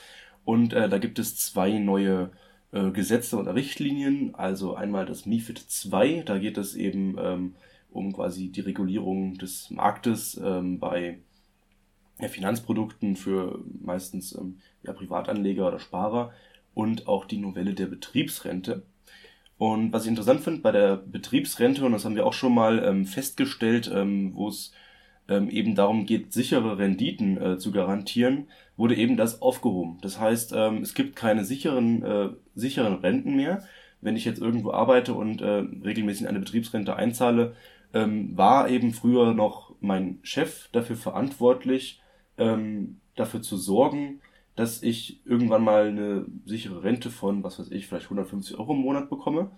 Und 0.46 0.72
äh, 0.72 0.88
da 0.88 0.98
gibt 0.98 1.18
es 1.18 1.36
zwei 1.36 1.72
neue 1.72 2.30
äh, 2.70 2.92
Gesetze 2.92 3.36
oder 3.36 3.56
Richtlinien. 3.56 4.36
Also 4.36 4.76
einmal 4.76 5.04
das 5.04 5.26
MIFID 5.26 5.66
II, 5.92 6.22
da 6.24 6.38
geht 6.38 6.56
es 6.56 6.76
eben 6.76 7.16
ähm, 7.18 7.54
um 7.90 8.12
quasi 8.12 8.48
die 8.48 8.60
Regulierung 8.60 9.38
des 9.38 9.72
Marktes 9.72 10.40
ähm, 10.42 10.78
bei 10.78 11.18
ja, 12.20 12.28
Finanzprodukten 12.28 13.16
für 13.16 13.58
meistens 13.82 14.36
ähm, 14.36 14.60
ja, 14.84 14.92
Privatanleger 14.92 15.66
oder 15.66 15.80
Sparer 15.80 16.32
und 16.74 17.08
auch 17.08 17.24
die 17.24 17.38
Novelle 17.38 17.74
der 17.74 17.86
Betriebsrente. 17.86 18.84
Und 19.58 19.92
was 19.92 20.04
ich 20.04 20.10
interessant 20.10 20.42
finde 20.42 20.60
bei 20.60 20.70
der 20.70 20.96
Betriebsrente, 20.96 21.84
und 21.84 21.90
das 21.90 22.04
haben 22.04 22.14
wir 22.14 22.24
auch 22.24 22.34
schon 22.34 22.54
mal 22.54 22.84
ähm, 22.84 23.04
festgestellt, 23.04 23.90
ähm, 23.92 24.32
wo 24.36 24.48
es 24.48 24.70
ähm, 25.28 25.50
eben 25.50 25.74
darum 25.74 26.06
geht, 26.06 26.32
sichere 26.32 26.78
Renditen 26.78 27.36
äh, 27.40 27.58
zu 27.58 27.72
garantieren, 27.72 28.46
wurde 28.76 28.94
eben 28.96 29.16
das 29.16 29.42
aufgehoben. 29.42 29.98
Das 30.02 30.20
heißt, 30.20 30.52
ähm, 30.54 30.82
es 30.82 30.94
gibt 30.94 31.16
keine 31.16 31.44
sicheren, 31.44 32.02
äh, 32.02 32.28
sicheren 32.54 32.94
Renten 32.94 33.36
mehr. 33.36 33.64
Wenn 34.00 34.16
ich 34.16 34.24
jetzt 34.24 34.40
irgendwo 34.40 34.72
arbeite 34.72 35.14
und 35.14 35.40
äh, 35.40 35.64
regelmäßig 35.84 36.28
eine 36.28 36.38
Betriebsrente 36.38 36.96
einzahle, 36.96 37.54
ähm, 37.94 38.36
war 38.36 38.68
eben 38.68 38.92
früher 38.92 39.32
noch 39.32 39.74
mein 39.80 40.18
Chef 40.22 40.68
dafür 40.72 40.96
verantwortlich, 40.96 42.02
ähm, 42.36 43.00
dafür 43.14 43.40
zu 43.40 43.56
sorgen, 43.56 44.20
dass 44.54 44.82
ich 44.82 45.20
irgendwann 45.24 45.64
mal 45.64 45.88
eine 45.88 46.26
sichere 46.44 46.82
Rente 46.82 47.10
von, 47.10 47.42
was 47.42 47.58
weiß 47.58 47.70
ich, 47.70 47.86
vielleicht 47.86 48.06
150 48.06 48.58
Euro 48.58 48.74
im 48.74 48.80
Monat 48.80 49.08
bekomme. 49.08 49.50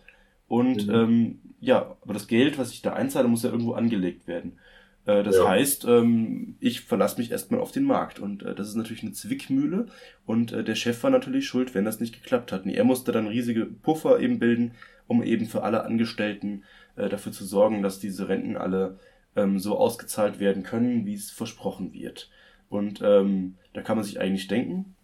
Und 0.46 0.86
mhm. 0.86 0.94
ähm, 0.94 1.38
ja, 1.60 1.96
aber 2.02 2.14
das 2.14 2.26
Geld, 2.26 2.58
was 2.58 2.72
ich 2.72 2.82
da 2.82 2.92
einzahle, 2.92 3.28
muss 3.28 3.42
ja 3.42 3.50
irgendwo 3.50 3.72
angelegt 3.72 4.26
werden. 4.26 4.58
Äh, 5.08 5.22
das 5.22 5.36
ja. 5.36 5.48
heißt, 5.48 5.86
ähm, 5.86 6.56
ich 6.60 6.82
verlasse 6.82 7.18
mich 7.18 7.30
erstmal 7.30 7.60
auf 7.60 7.72
den 7.72 7.84
Markt. 7.84 8.20
Und 8.20 8.42
äh, 8.42 8.54
das 8.54 8.68
ist 8.68 8.74
natürlich 8.74 9.02
eine 9.02 9.12
Zwickmühle. 9.12 9.86
Und 10.26 10.52
äh, 10.52 10.62
der 10.62 10.74
Chef 10.74 11.02
war 11.02 11.10
natürlich 11.10 11.46
schuld, 11.46 11.74
wenn 11.74 11.86
das 11.86 11.98
nicht 11.98 12.22
geklappt 12.22 12.52
hat. 12.52 12.64
Und 12.64 12.70
er 12.70 12.84
musste 12.84 13.10
dann 13.10 13.26
riesige 13.26 13.64
Puffer 13.64 14.20
eben 14.20 14.38
bilden, 14.38 14.72
um 15.06 15.22
eben 15.22 15.46
für 15.46 15.62
alle 15.62 15.84
Angestellten 15.84 16.62
äh, 16.96 17.08
dafür 17.08 17.32
zu 17.32 17.46
sorgen, 17.46 17.82
dass 17.82 17.98
diese 18.00 18.28
Renten 18.28 18.58
alle 18.58 18.98
ähm, 19.34 19.58
so 19.58 19.78
ausgezahlt 19.78 20.40
werden 20.40 20.62
können, 20.62 21.06
wie 21.06 21.14
es 21.14 21.30
versprochen 21.30 21.94
wird. 21.94 22.30
Und 22.68 23.00
ähm, 23.02 23.54
da 23.72 23.80
kann 23.80 23.96
man 23.96 24.04
sich 24.04 24.20
eigentlich 24.20 24.46
denken, 24.46 24.94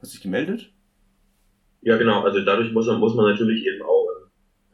hast 0.00 0.14
du 0.14 0.16
dich 0.16 0.22
gemeldet? 0.22 0.72
Ja, 1.82 1.98
genau. 1.98 2.22
Also 2.22 2.42
dadurch 2.42 2.72
muss 2.72 2.86
man, 2.86 3.00
muss 3.00 3.14
man 3.14 3.26
natürlich 3.26 3.66
eben 3.66 3.82
auch 3.82 4.08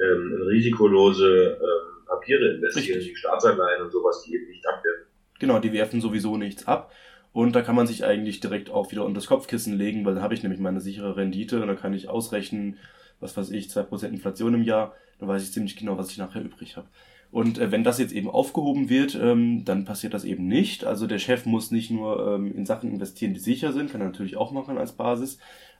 ähm, 0.01 0.37
in 0.37 0.43
risikolose 0.43 1.59
ähm, 1.61 1.78
Papiere 2.19 2.57
investieren, 2.57 2.99
Richtig. 2.99 3.15
die 3.15 3.19
Staatsanleihen 3.19 3.83
und 3.83 3.93
sowas, 3.93 4.23
die 4.23 4.35
eben 4.35 4.49
nicht 4.49 4.67
abwerfen. 4.67 5.07
Genau, 5.39 5.59
die 5.59 5.73
werfen 5.73 6.01
sowieso 6.01 6.37
nichts 6.37 6.67
ab. 6.67 6.93
Und 7.33 7.55
da 7.55 7.63
kann 7.63 7.77
man 7.77 7.87
sich 7.87 8.05
eigentlich 8.05 8.41
direkt 8.41 8.71
auch 8.71 8.91
wieder 8.91 9.05
unter 9.05 9.21
das 9.21 9.27
Kopfkissen 9.27 9.77
legen, 9.77 10.05
weil 10.05 10.15
dann 10.15 10.23
habe 10.23 10.35
ich 10.35 10.43
nämlich 10.43 10.61
meine 10.61 10.81
sichere 10.81 11.17
Rendite 11.17 11.61
und 11.61 11.69
dann 11.69 11.79
kann 11.79 11.93
ich 11.93 12.09
ausrechnen, 12.09 12.79
was 13.21 13.37
weiß 13.37 13.51
ich, 13.51 13.69
2% 13.69 14.09
Inflation 14.09 14.55
im 14.55 14.63
Jahr, 14.63 14.95
dann 15.19 15.29
weiß 15.29 15.43
ich 15.43 15.53
ziemlich 15.53 15.77
genau, 15.77 15.99
was 15.99 16.11
ich 16.11 16.19
nachher 16.19 16.43
übrig 16.43 16.77
habe. 16.77 16.89
Und 17.31 17.59
äh, 17.59 17.71
wenn 17.71 17.85
das 17.85 17.99
jetzt 17.99 18.13
eben 18.13 18.31
aufgehoben 18.31 18.89
wird, 18.89 19.15
ähm, 19.15 19.65
dann 19.65 19.85
passiert 19.85 20.15
das 20.15 20.25
eben 20.25 20.49
nicht. 20.49 20.85
Also 20.85 21.07
der 21.07 21.19
Chef 21.19 21.45
muss 21.45 21.71
nicht 21.71 21.91
nur 21.91 22.35
ähm, 22.35 22.55
in 22.55 22.65
Sachen 22.65 22.91
investieren, 22.91 23.35
die 23.35 23.41
sicher 23.41 23.73
sind, 23.73 23.93
kann 23.93 24.01
er 24.01 24.09
natürlich 24.09 24.37
auch 24.37 24.51
machen 24.51 24.79
als 24.79 24.93
Basis, 24.93 25.39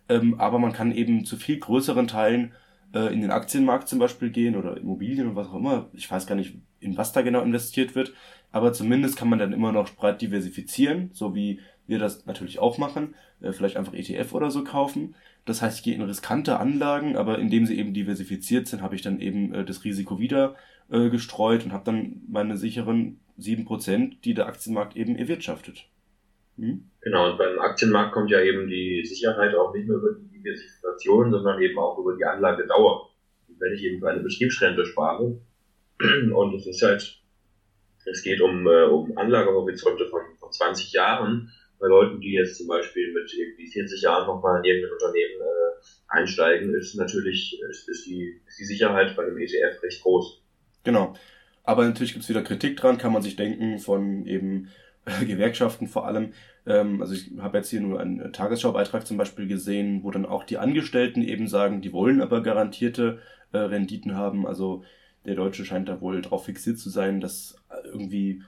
ähm, 0.09 0.39
aber 0.39 0.59
man 0.59 0.73
kann 0.73 0.93
eben 0.93 1.25
zu 1.25 1.37
viel 1.37 1.59
größeren 1.59 2.07
Teilen 2.07 2.53
äh, 2.95 3.13
in 3.13 3.21
den 3.21 3.31
Aktienmarkt 3.31 3.89
zum 3.89 3.99
Beispiel 3.99 4.31
gehen 4.31 4.57
oder 4.57 4.77
Immobilien 4.77 5.29
oder 5.29 5.37
was 5.37 5.49
auch 5.49 5.57
immer. 5.57 5.89
Ich 5.93 6.11
weiß 6.11 6.27
gar 6.27 6.35
nicht, 6.35 6.57
in 6.81 6.97
was 6.97 7.13
da 7.13 7.23
genau 7.23 7.43
investiert 7.43 7.95
wird, 7.95 8.13
aber 8.53 8.73
zumindest 8.73 9.17
kann 9.17 9.29
man 9.29 9.39
dann 9.39 9.53
immer 9.53 9.73
noch 9.73 9.91
breit 9.91 10.21
diversifizieren, 10.23 11.11
so 11.13 11.35
wie 11.35 11.61
wir 11.87 11.99
das 11.99 12.27
natürlich 12.27 12.59
auch 12.59 12.79
machen, 12.79 13.15
äh, 13.41 13.53
vielleicht 13.53 13.77
einfach 13.77 13.95
ETF 13.95 14.35
oder 14.35 14.51
so 14.51 14.65
kaufen. 14.65 15.15
Das 15.45 15.63
heißt, 15.63 15.79
ich 15.79 15.85
gehe 15.85 15.95
in 15.95 16.03
riskante 16.03 16.59
Anlagen, 16.59 17.17
aber 17.17 17.39
indem 17.39 17.67
sie 17.67 17.79
eben 17.79 17.95
diversifiziert 17.95 18.67
sind, 18.67 18.83
habe 18.83 18.95
ich 18.95 19.03
dann 19.03 19.21
eben 19.21 19.55
äh, 19.55 19.65
das 19.65 19.85
Risiko 19.85 20.19
wieder 20.19 20.55
äh, 20.91 21.09
gestreut 21.09 21.65
und 21.65 21.73
habe 21.73 21.85
dann 21.85 22.23
meine 22.29 22.57
sicheren 22.57 23.21
7%, 23.39 24.21
die 24.25 24.35
der 24.35 24.47
Aktienmarkt 24.47 24.97
eben 24.97 25.17
erwirtschaftet. 25.17 25.87
Hm? 26.59 26.91
Genau, 27.01 27.31
und 27.31 27.39
beim 27.39 27.59
Aktienmarkt 27.61 28.13
kommt 28.13 28.31
ja 28.31 28.41
eben 28.41 28.69
die 28.69 29.05
Sicherheit 29.05 29.55
auch 29.55 29.73
nicht 29.73 29.87
nur 29.87 29.99
über 29.99 30.21
die 30.21 30.28
Diversifikation, 30.39 31.31
sondern 31.31 31.61
eben 31.61 31.79
auch 31.79 31.99
über 31.99 32.17
die 32.17 32.25
Anlagedauer. 32.25 33.11
Und 33.49 33.61
wenn 33.61 33.75
ich 33.75 33.83
eben 33.83 34.01
für 34.01 34.11
eine 34.11 34.21
Betriebsrente 34.21 34.85
spare, 34.87 35.41
und 36.35 36.55
es 36.55 36.67
ist 36.67 36.83
halt, 36.83 37.21
es 38.05 38.23
geht 38.23 38.41
um, 38.41 38.67
äh, 38.67 38.85
um 38.85 39.17
Anlagehorizonte 39.17 40.07
von, 40.07 40.23
von 40.39 40.53
20 40.53 40.93
Jahren, 40.93 41.51
bei 41.79 41.87
Leuten, 41.87 42.21
die 42.21 42.33
jetzt 42.33 42.57
zum 42.57 42.67
Beispiel 42.67 43.13
mit 43.13 43.33
irgendwie 43.33 43.67
40 43.67 44.03
Jahren 44.03 44.27
nochmal 44.27 44.59
in 44.59 44.65
irgendein 44.65 44.93
Unternehmen 44.93 45.41
äh, 45.41 45.69
einsteigen, 46.09 46.75
ist 46.75 46.95
natürlich 46.97 47.61
ist, 47.71 47.89
ist, 47.89 48.07
die, 48.07 48.41
ist 48.47 48.59
die 48.59 48.65
Sicherheit 48.65 49.17
bei 49.17 49.25
einem 49.25 49.39
ETF 49.39 49.83
recht 49.83 50.03
groß. 50.03 50.43
Genau. 50.85 51.15
Aber 51.63 51.85
natürlich 51.85 52.15
gibt's 52.15 52.29
wieder 52.29 52.43
Kritik 52.43 52.77
dran, 52.77 52.99
kann 52.99 53.13
man 53.13 53.23
sich 53.23 53.37
denken, 53.37 53.79
von 53.79 54.27
eben 54.27 54.71
Gewerkschaften 55.27 55.89
vor 55.89 56.07
allem. 56.07 56.33
Ähm, 56.67 57.01
also 57.01 57.15
ich 57.15 57.31
habe 57.39 57.59
jetzt 57.59 57.71
hier 57.71 57.81
nur 57.81 58.01
einen 58.01 58.33
Tagesschaubeitrag 58.33 59.07
zum 59.07 59.17
Beispiel 59.17 59.47
gesehen, 59.47 60.03
wo 60.03 60.11
dann 60.11 60.27
auch 60.27 60.45
die 60.45 60.59
Angestellten 60.59 61.23
eben 61.23 61.49
sagen, 61.49 61.81
die 61.81 61.93
wollen 61.93 62.21
aber 62.21 62.43
garantierte 62.43 63.19
äh, 63.53 63.59
Renditen 63.59 64.15
haben. 64.15 64.47
Also 64.47 64.85
der 65.25 65.35
Deutsche 65.35 65.65
scheint 65.65 65.89
da 65.89 66.01
wohl 66.01 66.23
drauf 66.23 66.45
fixiert 66.47 66.79
zu 66.79 66.91
sein, 66.91 67.21
dass 67.21 67.57
irgendwie 67.85 68.43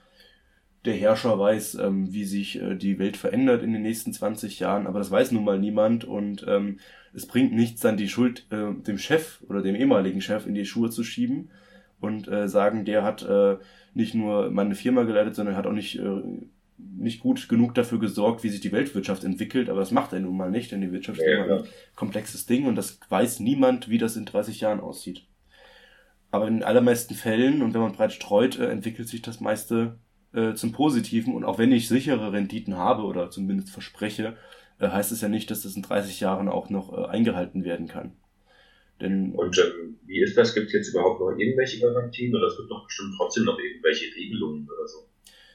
der 0.85 0.95
Herrscher 0.95 1.37
weiß, 1.37 1.75
ähm, 1.75 2.11
wie 2.11 2.25
sich 2.25 2.61
äh, 2.61 2.75
die 2.75 2.97
Welt 2.97 3.17
verändert 3.17 3.63
in 3.63 3.73
den 3.73 3.83
nächsten 3.83 4.13
20 4.13 4.59
Jahren, 4.59 4.87
aber 4.87 4.99
das 4.99 5.11
weiß 5.11 5.31
nun 5.31 5.43
mal 5.43 5.59
niemand 5.59 6.05
und 6.05 6.45
ähm, 6.47 6.79
es 7.13 7.27
bringt 7.27 7.53
nichts, 7.53 7.81
dann 7.81 7.97
die 7.97 8.09
Schuld 8.09 8.47
äh, 8.51 8.73
dem 8.73 8.97
Chef 8.97 9.43
oder 9.47 9.61
dem 9.61 9.75
ehemaligen 9.75 10.21
Chef 10.21 10.47
in 10.47 10.55
die 10.55 10.65
Schuhe 10.65 10.89
zu 10.89 11.03
schieben, 11.03 11.49
und 12.01 12.27
äh, 12.27 12.47
sagen, 12.47 12.85
der 12.85 13.03
hat 13.03 13.23
äh, 13.23 13.57
nicht 13.93 14.13
nur 14.13 14.51
meine 14.51 14.75
Firma 14.75 15.03
geleitet, 15.03 15.35
sondern 15.35 15.55
hat 15.55 15.67
auch 15.67 15.73
nicht, 15.73 15.99
äh, 15.99 16.21
nicht 16.77 17.21
gut 17.21 17.47
genug 17.47 17.75
dafür 17.75 17.99
gesorgt, 17.99 18.43
wie 18.43 18.49
sich 18.49 18.59
die 18.59 18.71
Weltwirtschaft 18.71 19.23
entwickelt. 19.23 19.69
Aber 19.69 19.79
das 19.79 19.91
macht 19.91 20.13
er 20.13 20.19
nun 20.19 20.35
mal 20.35 20.51
nicht, 20.51 20.71
denn 20.71 20.81
die 20.81 20.91
Wirtschaft 20.91 21.19
ist 21.19 21.27
ja, 21.27 21.45
immer 21.45 21.63
ein 21.63 21.69
komplexes 21.95 22.45
Ding 22.45 22.65
und 22.65 22.75
das 22.75 22.99
weiß 23.09 23.39
niemand, 23.39 23.89
wie 23.89 23.97
das 23.97 24.17
in 24.17 24.25
30 24.25 24.61
Jahren 24.61 24.79
aussieht. 24.79 25.25
Aber 26.31 26.47
in 26.47 26.55
den 26.55 26.63
allermeisten 26.63 27.13
Fällen 27.13 27.61
und 27.61 27.73
wenn 27.73 27.81
man 27.81 27.93
breit 27.93 28.13
streut, 28.13 28.57
äh, 28.57 28.67
entwickelt 28.67 29.07
sich 29.07 29.21
das 29.21 29.39
meiste 29.39 29.97
äh, 30.33 30.53
zum 30.53 30.71
Positiven. 30.71 31.35
Und 31.35 31.43
auch 31.43 31.57
wenn 31.59 31.71
ich 31.71 31.87
sichere 31.87 32.31
Renditen 32.31 32.77
habe 32.77 33.03
oder 33.03 33.29
zumindest 33.29 33.69
verspreche, 33.69 34.37
äh, 34.79 34.87
heißt 34.87 35.11
es 35.11 35.21
ja 35.21 35.29
nicht, 35.29 35.51
dass 35.51 35.61
das 35.61 35.75
in 35.75 35.81
30 35.81 36.19
Jahren 36.21 36.47
auch 36.47 36.69
noch 36.69 36.97
äh, 36.97 37.05
eingehalten 37.05 37.63
werden 37.63 37.87
kann. 37.87 38.13
Denn 39.01 39.33
und 39.33 39.57
ähm, 39.57 39.97
wie 40.05 40.21
ist 40.21 40.37
das? 40.37 40.53
Gibt 40.53 40.67
es 40.67 40.73
jetzt 40.73 40.89
überhaupt 40.89 41.19
noch 41.19 41.37
irgendwelche 41.37 41.79
Garantien 41.79 42.35
oder 42.35 42.47
es 42.47 42.57
gibt 42.57 42.69
doch 42.69 42.85
bestimmt 42.85 43.15
trotzdem 43.17 43.45
noch 43.45 43.59
irgendwelche 43.59 44.15
Regelungen 44.15 44.67
oder 44.67 44.87
so? 44.87 44.99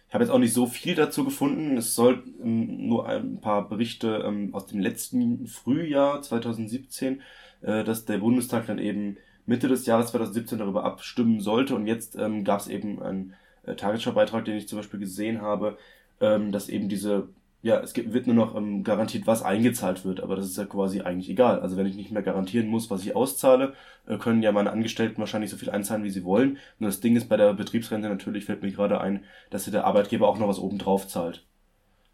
Ich 0.09 0.15
habe 0.15 0.25
jetzt 0.25 0.31
auch 0.31 0.39
nicht 0.39 0.53
so 0.53 0.67
viel 0.67 0.95
dazu 0.95 1.25
gefunden. 1.25 1.77
Es 1.77 1.95
soll 1.95 2.23
ähm, 2.43 2.89
nur 2.89 3.09
ein 3.09 3.41
paar 3.41 3.69
Berichte 3.69 4.23
ähm, 4.25 4.55
aus 4.55 4.67
dem 4.67 4.81
letzten 4.81 5.47
Frühjahr 5.47 6.23
2017, 6.23 7.23
äh, 7.63 7.85
dass 7.85 8.05
der 8.05 8.19
Bundestag 8.19 8.67
dann 8.67 8.79
eben 8.79 9.17
Mitte 9.47 9.69
des 9.69 9.87
Jahres 9.87 10.11
2017 10.11 10.59
darüber 10.59 10.85
abstimmen 10.85 11.41
sollte. 11.41 11.75
Und 11.75 11.87
jetzt 11.87 12.17
ähm, 12.17 12.45
gab 12.45 12.61
es 12.61 12.69
eben 12.69 13.03
einen 13.03 13.35
äh, 13.65 13.75
Tagesschau-Beitrag, 13.75 14.45
den 14.45 14.57
ich 14.57 14.69
zum 14.69 14.79
Beispiel 14.79 15.01
gesehen 15.01 15.43
habe, 15.43 15.77
ähm, 16.21 16.53
dass 16.53 16.69
eben 16.69 16.89
diese 16.89 17.29
ja, 17.67 17.81
es 17.81 17.97
wird 17.97 18.29
nur 18.29 18.37
noch 18.37 18.55
ähm, 18.55 18.85
garantiert, 18.85 19.27
was 19.27 19.43
eingezahlt 19.43 20.05
wird, 20.05 20.21
aber 20.21 20.37
das 20.37 20.47
ist 20.47 20.57
ja 20.57 20.67
quasi 20.67 21.01
eigentlich 21.01 21.29
egal. 21.29 21.59
Also 21.59 21.77
wenn 21.77 21.87
ich 21.87 21.97
nicht 21.97 22.13
mehr 22.13 22.23
garantieren 22.23 22.69
muss, 22.69 22.91
was 22.91 23.05
ich 23.05 23.17
auszahle, 23.17 23.75
äh, 24.07 24.19
können 24.19 24.41
ja 24.41 24.53
meine 24.53 24.71
Angestellten 24.71 25.19
wahrscheinlich 25.19 25.51
so 25.51 25.57
viel 25.57 25.71
einzahlen, 25.71 26.05
wie 26.05 26.11
sie 26.11 26.23
wollen. 26.23 26.59
Und 26.79 26.87
das 26.87 27.01
Ding 27.01 27.17
ist 27.17 27.29
bei 27.29 27.37
der 27.37 27.55
Betriebsrente 27.55 28.09
natürlich, 28.09 28.45
fällt 28.45 28.63
mir 28.63 28.71
gerade 28.71 29.01
ein, 29.01 29.25
dass 29.51 29.65
der 29.65 29.85
Arbeitgeber 29.85 30.29
auch 30.29 30.39
noch 30.39 30.47
was 30.47 30.61
oben 30.61 30.79
drauf 30.79 31.09
zahlt. 31.09 31.45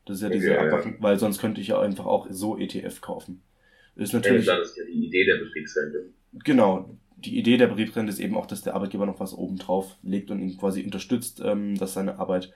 Das 0.07 0.17
ist 0.17 0.23
ja 0.23 0.31
diese 0.31 0.55
ja, 0.55 0.61
Abwachung, 0.63 0.95
ja. 0.95 1.03
weil 1.03 1.19
sonst 1.19 1.39
könnte 1.39 1.61
ich 1.61 1.69
ja 1.69 1.79
einfach 1.79 2.07
auch 2.07 2.29
so 2.31 2.57
ETF 2.57 3.03
kaufen. 3.03 3.43
Ist 3.95 4.15
natürlich. 4.15 4.47
Ja, 4.47 4.57
das 4.57 4.71
ist 4.71 4.79
ja 4.79 4.85
die 4.87 5.05
Idee 5.05 5.27
der 5.27 5.37
Betriebsrente. 5.37 6.07
Genau. 6.45 6.97
Die 7.19 7.39
Idee 7.39 7.59
der 7.59 7.67
Betriebsrente 7.67 8.11
ist 8.11 8.21
eben 8.21 8.39
auch, 8.39 8.47
dass 8.47 8.63
der 8.63 8.75
Arbeitgeber 8.75 9.05
noch 9.05 9.21
was 9.21 9.35
oben 9.35 9.59
drauf 9.59 9.99
legt 10.03 10.31
und 10.31 10.41
ihn 10.41 10.57
quasi 10.57 10.83
unterstützt, 10.83 11.43
ähm, 11.45 11.77
dass 11.77 11.93
seine 11.93 12.19
Arbeit 12.19 12.55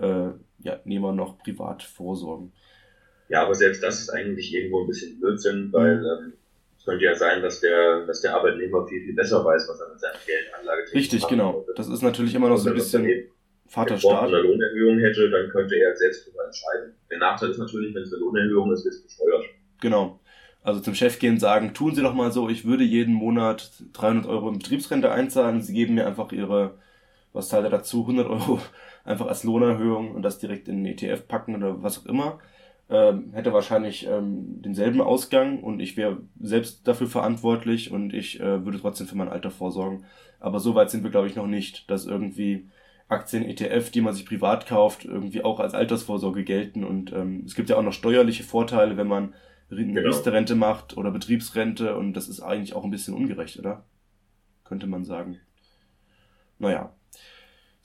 äh, 0.00 0.30
ja, 0.60 0.80
Nehmer 0.84 1.12
noch 1.12 1.38
privat 1.38 1.82
vorsorgen. 1.82 2.52
Ja, 3.28 3.42
aber 3.42 3.54
selbst 3.54 3.82
das 3.82 4.00
ist 4.00 4.10
eigentlich 4.10 4.54
irgendwo 4.54 4.82
ein 4.82 4.86
bisschen 4.86 5.18
Blödsinn, 5.18 5.72
weil 5.72 5.98
ähm, 5.98 6.32
es 6.78 6.84
könnte 6.84 7.04
ja 7.04 7.14
sein, 7.14 7.42
dass 7.42 7.60
der, 7.60 8.06
dass 8.06 8.20
der 8.20 8.34
Arbeitnehmer 8.34 8.86
viel, 8.86 9.02
viel 9.02 9.14
besser 9.14 9.44
weiß, 9.44 9.68
was 9.68 9.80
er 9.80 9.88
mit 9.88 10.00
seinem 10.00 10.18
Geld 10.26 10.46
anlage 10.58 10.82
Richtig, 10.94 11.26
genau. 11.26 11.66
Das 11.76 11.88
ist 11.88 12.02
natürlich 12.02 12.34
immer 12.34 12.48
noch 12.48 12.58
so 12.58 12.70
ein 12.70 12.76
bisschen 12.76 13.28
Vaterstaat. 13.66 14.26
Wenn 14.26 14.34
er 14.34 14.38
eine 14.38 14.48
Lohnerhöhung 14.48 14.98
hätte, 15.00 15.30
dann 15.30 15.48
könnte 15.50 15.76
er 15.76 15.96
selbst 15.96 16.26
darüber 16.26 16.44
entscheiden. 16.44 16.94
Der 17.10 17.18
Nachteil 17.18 17.50
ist 17.50 17.58
natürlich, 17.58 17.94
wenn 17.94 18.02
es 18.02 18.12
eine 18.12 18.20
Lohnerhöhung 18.20 18.72
ist, 18.72 18.84
wird 18.84 18.94
es 18.94 19.02
besteuert. 19.02 19.44
Genau. 19.80 20.20
Also 20.62 20.80
zum 20.80 20.94
Chef 20.94 21.18
gehen 21.18 21.34
und 21.34 21.40
sagen, 21.40 21.74
tun 21.74 21.94
Sie 21.94 22.02
doch 22.02 22.14
mal 22.14 22.32
so, 22.32 22.48
ich 22.48 22.64
würde 22.64 22.82
jeden 22.82 23.14
Monat 23.14 23.70
300 23.92 24.26
Euro 24.26 24.48
in 24.48 24.58
Betriebsrente 24.58 25.12
einzahlen, 25.12 25.62
Sie 25.62 25.72
geben 25.72 25.94
mir 25.94 26.06
einfach 26.06 26.32
Ihre, 26.32 26.78
was 27.36 27.48
zahlt 27.48 27.64
er 27.64 27.70
dazu, 27.70 28.00
100 28.00 28.28
Euro 28.28 28.60
einfach 29.04 29.26
als 29.26 29.44
Lohnerhöhung 29.44 30.12
und 30.12 30.22
das 30.22 30.38
direkt 30.38 30.68
in 30.68 30.82
den 30.82 30.92
ETF 30.92 31.28
packen 31.28 31.54
oder 31.54 31.82
was 31.82 31.98
auch 31.98 32.06
immer. 32.06 32.38
Ähm, 32.88 33.32
hätte 33.32 33.52
wahrscheinlich 33.52 34.06
ähm, 34.06 34.62
denselben 34.62 35.00
Ausgang 35.00 35.62
und 35.62 35.80
ich 35.80 35.96
wäre 35.96 36.18
selbst 36.40 36.86
dafür 36.86 37.08
verantwortlich 37.08 37.90
und 37.90 38.14
ich 38.14 38.40
äh, 38.40 38.64
würde 38.64 38.80
trotzdem 38.80 39.08
für 39.08 39.16
mein 39.16 39.28
Alter 39.28 39.50
vorsorgen. 39.50 40.04
Aber 40.38 40.60
so 40.60 40.74
weit 40.74 40.90
sind 40.90 41.02
wir, 41.02 41.10
glaube 41.10 41.26
ich, 41.26 41.34
noch 41.34 41.48
nicht, 41.48 41.90
dass 41.90 42.06
irgendwie 42.06 42.68
Aktien, 43.08 43.44
ETF, 43.44 43.90
die 43.90 44.00
man 44.00 44.14
sich 44.14 44.26
privat 44.26 44.66
kauft, 44.66 45.04
irgendwie 45.04 45.42
auch 45.42 45.58
als 45.58 45.74
Altersvorsorge 45.74 46.44
gelten. 46.44 46.84
Und 46.84 47.12
ähm, 47.12 47.42
es 47.44 47.54
gibt 47.54 47.70
ja 47.70 47.76
auch 47.76 47.82
noch 47.82 47.92
steuerliche 47.92 48.44
Vorteile, 48.44 48.96
wenn 48.96 49.08
man 49.08 49.34
eine 49.68 49.92
genau. 49.92 50.16
Rente 50.16 50.54
macht 50.54 50.96
oder 50.96 51.10
Betriebsrente 51.10 51.96
und 51.96 52.12
das 52.12 52.28
ist 52.28 52.40
eigentlich 52.40 52.74
auch 52.74 52.84
ein 52.84 52.90
bisschen 52.92 53.14
ungerecht, 53.14 53.58
oder? 53.58 53.84
könnte 54.66 54.86
man 54.86 55.04
sagen. 55.04 55.40
Naja, 56.58 56.92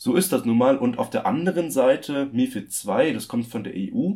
so 0.03 0.15
ist 0.15 0.33
das 0.33 0.45
nun 0.45 0.57
mal. 0.57 0.77
Und 0.79 0.97
auf 0.97 1.11
der 1.11 1.27
anderen 1.27 1.69
Seite, 1.69 2.27
MIFID 2.31 2.71
2, 2.71 3.13
das 3.13 3.27
kommt 3.27 3.45
von 3.45 3.63
der 3.63 3.73
EU, 3.75 4.13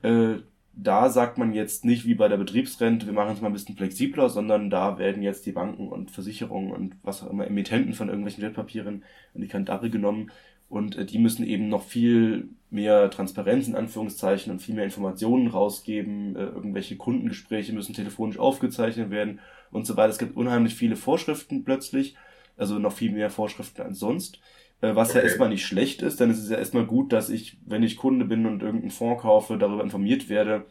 äh, 0.00 0.40
da 0.72 1.10
sagt 1.10 1.36
man 1.36 1.52
jetzt 1.52 1.84
nicht 1.84 2.06
wie 2.06 2.14
bei 2.14 2.28
der 2.28 2.38
Betriebsrente, 2.38 3.04
wir 3.04 3.12
machen 3.12 3.34
es 3.34 3.42
mal 3.42 3.48
ein 3.48 3.52
bisschen 3.52 3.76
flexibler, 3.76 4.30
sondern 4.30 4.70
da 4.70 4.98
werden 4.98 5.22
jetzt 5.22 5.44
die 5.44 5.52
Banken 5.52 5.88
und 5.88 6.10
Versicherungen 6.10 6.72
und 6.72 6.96
was 7.02 7.22
auch 7.22 7.28
immer 7.28 7.46
Emittenten 7.46 7.92
von 7.92 8.08
irgendwelchen 8.08 8.42
Wertpapieren 8.44 9.04
an 9.34 9.42
die 9.42 9.46
Kandare 9.46 9.90
genommen 9.90 10.30
und 10.70 10.96
äh, 10.96 11.04
die 11.04 11.18
müssen 11.18 11.44
eben 11.46 11.68
noch 11.68 11.82
viel 11.82 12.48
mehr 12.70 13.10
Transparenz 13.10 13.68
in 13.68 13.76
Anführungszeichen 13.76 14.50
und 14.50 14.62
viel 14.62 14.74
mehr 14.74 14.84
Informationen 14.84 15.48
rausgeben. 15.48 16.34
Äh, 16.34 16.44
irgendwelche 16.44 16.96
Kundengespräche 16.96 17.74
müssen 17.74 17.92
telefonisch 17.92 18.38
aufgezeichnet 18.38 19.10
werden 19.10 19.40
und 19.70 19.86
so 19.86 19.98
weiter. 19.98 20.08
Es 20.08 20.18
gibt 20.18 20.34
unheimlich 20.34 20.74
viele 20.74 20.96
Vorschriften 20.96 21.62
plötzlich, 21.62 22.16
also 22.56 22.78
noch 22.78 22.94
viel 22.94 23.12
mehr 23.12 23.28
Vorschriften 23.28 23.82
als 23.82 23.98
sonst. 23.98 24.40
Äh, 24.80 24.94
was 24.94 25.10
okay. 25.10 25.18
ja 25.18 25.24
erstmal 25.24 25.48
nicht 25.48 25.66
schlecht 25.66 26.02
ist, 26.02 26.20
denn 26.20 26.30
es 26.30 26.38
ist 26.38 26.50
ja 26.50 26.58
erstmal 26.58 26.86
gut, 26.86 27.12
dass 27.12 27.30
ich, 27.30 27.58
wenn 27.64 27.82
ich 27.82 27.96
Kunde 27.96 28.24
bin 28.24 28.46
und 28.46 28.62
irgendeinen 28.62 28.90
Fonds 28.90 29.22
kaufe, 29.22 29.56
darüber 29.56 29.82
informiert 29.82 30.28
werde, 30.28 30.66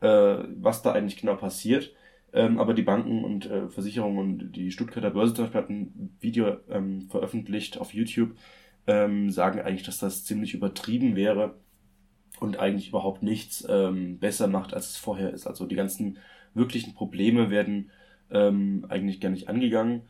äh, 0.00 0.08
was 0.56 0.82
da 0.82 0.92
eigentlich 0.92 1.18
genau 1.18 1.36
passiert. 1.36 1.94
Ähm, 2.32 2.58
aber 2.58 2.74
die 2.74 2.82
Banken 2.82 3.24
und 3.24 3.46
äh, 3.46 3.68
Versicherungen 3.68 4.18
und 4.18 4.52
die 4.52 4.70
Stuttgarter 4.70 5.10
Börse 5.10 5.32
zum 5.32 5.44
Beispiel 5.44 5.60
hat 5.60 5.70
ein 5.70 6.16
Video 6.20 6.56
ähm, 6.68 7.08
veröffentlicht 7.08 7.78
auf 7.78 7.94
YouTube, 7.94 8.36
ähm, 8.86 9.30
sagen 9.30 9.60
eigentlich, 9.60 9.84
dass 9.84 9.98
das 9.98 10.24
ziemlich 10.24 10.52
übertrieben 10.52 11.16
wäre 11.16 11.54
und 12.40 12.58
eigentlich 12.58 12.90
überhaupt 12.90 13.22
nichts 13.22 13.66
besser 14.20 14.46
macht, 14.46 14.74
als 14.74 14.90
es 14.90 14.96
vorher 14.98 15.32
ist. 15.32 15.46
Also 15.46 15.64
die 15.64 15.74
ganzen 15.74 16.18
wirklichen 16.52 16.92
Probleme 16.92 17.48
werden 17.48 17.90
eigentlich 18.28 19.22
gar 19.22 19.30
nicht 19.30 19.48
angegangen 19.48 20.02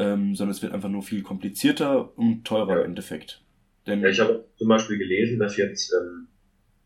ähm, 0.00 0.34
sondern 0.34 0.52
es 0.52 0.62
wird 0.62 0.72
einfach 0.72 0.88
nur 0.88 1.02
viel 1.02 1.22
komplizierter 1.22 2.16
und 2.16 2.44
teurer 2.44 2.76
ja. 2.76 2.78
im 2.80 2.86
Endeffekt. 2.86 3.42
Denn 3.86 4.00
ja, 4.00 4.08
ich 4.08 4.20
habe 4.20 4.46
zum 4.56 4.68
Beispiel 4.68 4.98
gelesen, 4.98 5.38
dass 5.38 5.56
jetzt 5.56 5.92
ähm, 5.92 6.28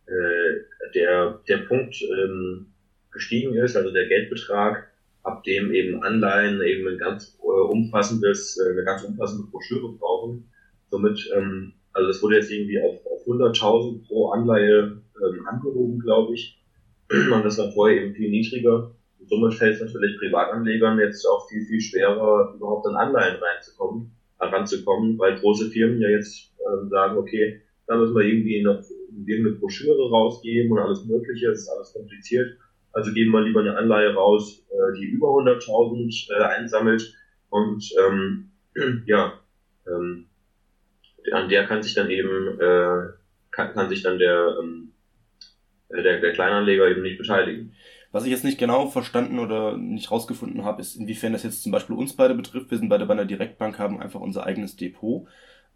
äh, 0.07 0.91
der, 0.95 1.41
der 1.49 1.59
Punkt 1.59 1.97
ähm, 2.03 2.67
gestiegen 3.13 3.55
ist, 3.55 3.77
also 3.77 3.93
der 3.93 4.09
Geldbetrag, 4.09 4.91
ab 5.23 5.45
dem 5.45 5.73
eben 5.73 6.03
Anleihen 6.03 6.61
eben 6.63 6.89
ein 6.89 6.99
ganz 6.99 7.39
äh, 7.41 7.47
umfassendes, 7.47 8.59
äh, 8.59 8.73
eine 8.73 8.85
ganz 8.85 9.05
umfassende 9.05 9.49
Broschüre 9.51 9.93
brauchen. 9.93 10.51
Somit, 10.91 11.31
ähm, 11.37 11.73
also 11.93 12.09
das 12.09 12.23
wurde 12.23 12.37
jetzt 12.37 12.51
irgendwie 12.51 12.81
auf, 12.81 13.07
auf 13.07 13.27
100.000 13.27 14.07
pro 14.07 14.31
Anleihe 14.31 15.01
ähm, 15.23 15.47
angehoben, 15.47 16.01
glaube 16.01 16.35
ich. 16.35 16.61
Und 17.11 17.45
das 17.45 17.59
war 17.59 17.71
vorher 17.71 18.03
eben 18.03 18.15
viel 18.15 18.31
niedriger 18.31 18.95
somit 19.29 19.55
fällt 19.55 19.75
es 19.75 19.81
natürlich 19.81 20.19
Privatanlegern 20.19 20.99
jetzt 20.99 21.25
auch 21.27 21.49
viel, 21.49 21.65
viel 21.65 21.81
schwerer, 21.81 22.53
überhaupt 22.55 22.87
an 22.87 22.97
Anleihen 22.97 23.37
reinzukommen, 23.37 24.11
heranzukommen, 24.39 25.19
weil 25.19 25.39
große 25.39 25.71
Firmen 25.71 26.01
ja 26.01 26.09
jetzt 26.09 26.53
ähm, 26.67 26.89
sagen, 26.89 27.17
okay, 27.17 27.61
da 27.87 27.97
müssen 27.97 28.15
wir 28.15 28.23
irgendwie 28.23 28.63
noch 28.63 28.83
irgendeine 29.27 29.57
Broschüre 29.57 30.11
rausgeben 30.11 30.73
und 30.73 30.79
alles 30.79 31.05
Mögliche, 31.05 31.49
das 31.49 31.61
ist 31.61 31.69
alles 31.69 31.93
kompliziert. 31.93 32.57
Also 32.93 33.13
geben 33.13 33.33
wir 33.33 33.43
lieber 33.43 33.61
eine 33.61 33.77
Anleihe 33.77 34.15
raus, 34.15 34.65
äh, 34.71 34.99
die 34.99 35.05
über 35.05 35.29
100.000 35.29 36.31
äh, 36.31 36.43
einsammelt 36.43 37.15
und 37.51 37.85
ähm, 38.01 38.51
ja, 39.07 39.39
ähm, 39.87 40.27
an 41.33 41.49
der 41.49 41.67
kann 41.67 41.83
sich 41.83 41.95
dann 41.95 42.11
eben 42.11 42.61
äh, 42.61 43.09
kann, 43.51 43.73
kann 43.73 43.89
sich 43.89 44.03
dann 44.03 44.19
der, 44.19 44.57
ähm, 44.61 44.93
der 45.91 46.21
der 46.21 46.33
Kleinanleger 46.33 46.89
eben 46.89 47.03
nicht 47.03 47.19
beteiligen. 47.19 47.75
Was 48.15 48.23
ich 48.23 48.31
jetzt 48.31 48.45
nicht 48.45 48.59
genau 48.59 48.87
verstanden 48.87 49.41
oder 49.41 49.77
nicht 49.77 50.13
rausgefunden 50.13 50.65
habe, 50.65 50.81
ist, 50.81 50.95
inwiefern 50.95 51.33
das 51.33 51.43
jetzt 51.43 51.65
zum 51.65 51.73
Beispiel 51.73 51.97
uns 51.97 52.15
beide 52.15 52.37
betrifft. 52.37 52.71
Wir 52.71 52.79
sind 52.79 52.89
beide 52.89 53.07
bei 53.07 53.15
einer 53.15 53.25
Direktbank, 53.25 53.81
haben 53.81 54.01
einfach 54.01 54.21
unser 54.21 54.47
eigenes 54.47 54.77
Depot. 54.77 55.27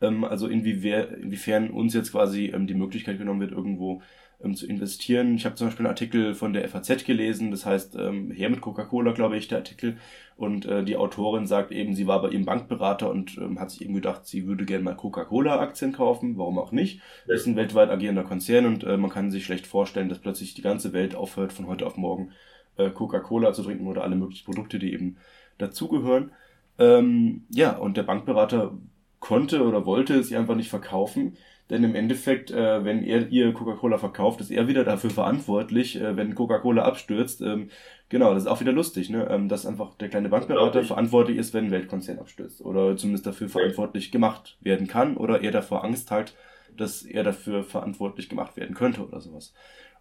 Ähm, 0.00 0.22
also 0.22 0.46
inwiefern, 0.46 1.14
inwiefern 1.14 1.68
uns 1.68 1.94
jetzt 1.94 2.12
quasi 2.12 2.52
ähm, 2.54 2.68
die 2.68 2.74
Möglichkeit 2.74 3.18
genommen 3.18 3.40
wird, 3.40 3.50
irgendwo 3.50 4.02
ähm, 4.42 4.54
zu 4.54 4.66
investieren. 4.66 5.34
Ich 5.34 5.44
habe 5.44 5.54
zum 5.56 5.66
Beispiel 5.66 5.86
einen 5.86 5.92
Artikel 5.92 6.34
von 6.34 6.52
der 6.52 6.68
FAZ 6.68 7.04
gelesen, 7.04 7.50
das 7.50 7.66
heißt 7.66 7.96
ähm, 7.96 8.30
her 8.30 8.50
mit 8.50 8.60
Coca-Cola, 8.60 9.12
glaube 9.12 9.36
ich, 9.36 9.48
der 9.48 9.58
Artikel. 9.58 9.96
Und 10.36 10.66
äh, 10.66 10.84
die 10.84 10.96
Autorin 10.96 11.46
sagt 11.46 11.72
eben, 11.72 11.94
sie 11.94 12.06
war 12.06 12.22
bei 12.22 12.28
ihrem 12.28 12.44
Bankberater 12.44 13.10
und 13.10 13.36
ähm, 13.38 13.58
hat 13.58 13.70
sich 13.70 13.82
eben 13.82 13.94
gedacht, 13.94 14.26
sie 14.26 14.46
würde 14.46 14.64
gerne 14.64 14.84
mal 14.84 14.94
Coca-Cola-Aktien 14.94 15.92
kaufen, 15.92 16.38
warum 16.38 16.58
auch 16.58 16.70
nicht. 16.70 17.00
Das 17.26 17.40
ist 17.40 17.46
ein 17.46 17.56
weltweit 17.56 17.90
agierender 17.90 18.22
Konzern 18.22 18.66
und 18.66 18.84
äh, 18.84 18.96
man 18.96 19.10
kann 19.10 19.30
sich 19.30 19.44
schlecht 19.44 19.66
vorstellen, 19.66 20.08
dass 20.08 20.20
plötzlich 20.20 20.54
die 20.54 20.62
ganze 20.62 20.92
Welt 20.92 21.14
aufhört, 21.16 21.52
von 21.52 21.66
heute 21.66 21.86
auf 21.86 21.96
morgen 21.96 22.30
äh, 22.76 22.90
Coca-Cola 22.90 23.52
zu 23.52 23.64
trinken 23.64 23.88
oder 23.88 24.04
alle 24.04 24.16
möglichen 24.16 24.44
Produkte, 24.44 24.78
die 24.78 24.92
eben 24.92 25.16
dazugehören. 25.58 26.30
Ähm, 26.78 27.42
ja, 27.50 27.76
und 27.76 27.96
der 27.96 28.04
Bankberater 28.04 28.78
konnte 29.18 29.64
oder 29.64 29.84
wollte 29.84 30.14
es 30.14 30.30
ihr 30.30 30.38
einfach 30.38 30.54
nicht 30.54 30.70
verkaufen 30.70 31.36
denn 31.70 31.84
im 31.84 31.94
Endeffekt, 31.94 32.50
äh, 32.50 32.84
wenn 32.84 33.04
er 33.04 33.28
ihr 33.28 33.52
Coca-Cola 33.52 33.98
verkauft, 33.98 34.40
ist 34.40 34.50
er 34.50 34.68
wieder 34.68 34.84
dafür 34.84 35.10
verantwortlich, 35.10 36.00
äh, 36.00 36.16
wenn 36.16 36.34
Coca-Cola 36.34 36.82
abstürzt. 36.82 37.42
Ähm, 37.42 37.68
genau, 38.08 38.32
das 38.32 38.44
ist 38.44 38.48
auch 38.48 38.60
wieder 38.60 38.72
lustig, 38.72 39.10
ne? 39.10 39.28
Ähm, 39.30 39.48
dass 39.48 39.66
einfach 39.66 39.94
der 39.94 40.08
kleine 40.08 40.30
Bankberater 40.30 40.82
verantwortlich 40.84 41.36
ist, 41.36 41.52
wenn 41.52 41.66
ein 41.66 41.70
Weltkonzern 41.70 42.18
abstürzt. 42.18 42.62
Oder 42.62 42.96
zumindest 42.96 43.26
dafür 43.26 43.48
verantwortlich 43.50 44.10
gemacht 44.10 44.56
werden 44.60 44.86
kann. 44.86 45.16
Oder 45.16 45.42
er 45.42 45.50
davor 45.50 45.84
Angst 45.84 46.10
hat, 46.10 46.34
dass 46.74 47.02
er 47.02 47.22
dafür 47.22 47.64
verantwortlich 47.64 48.30
gemacht 48.30 48.56
werden 48.56 48.74
könnte 48.74 49.06
oder 49.06 49.20
sowas. 49.20 49.52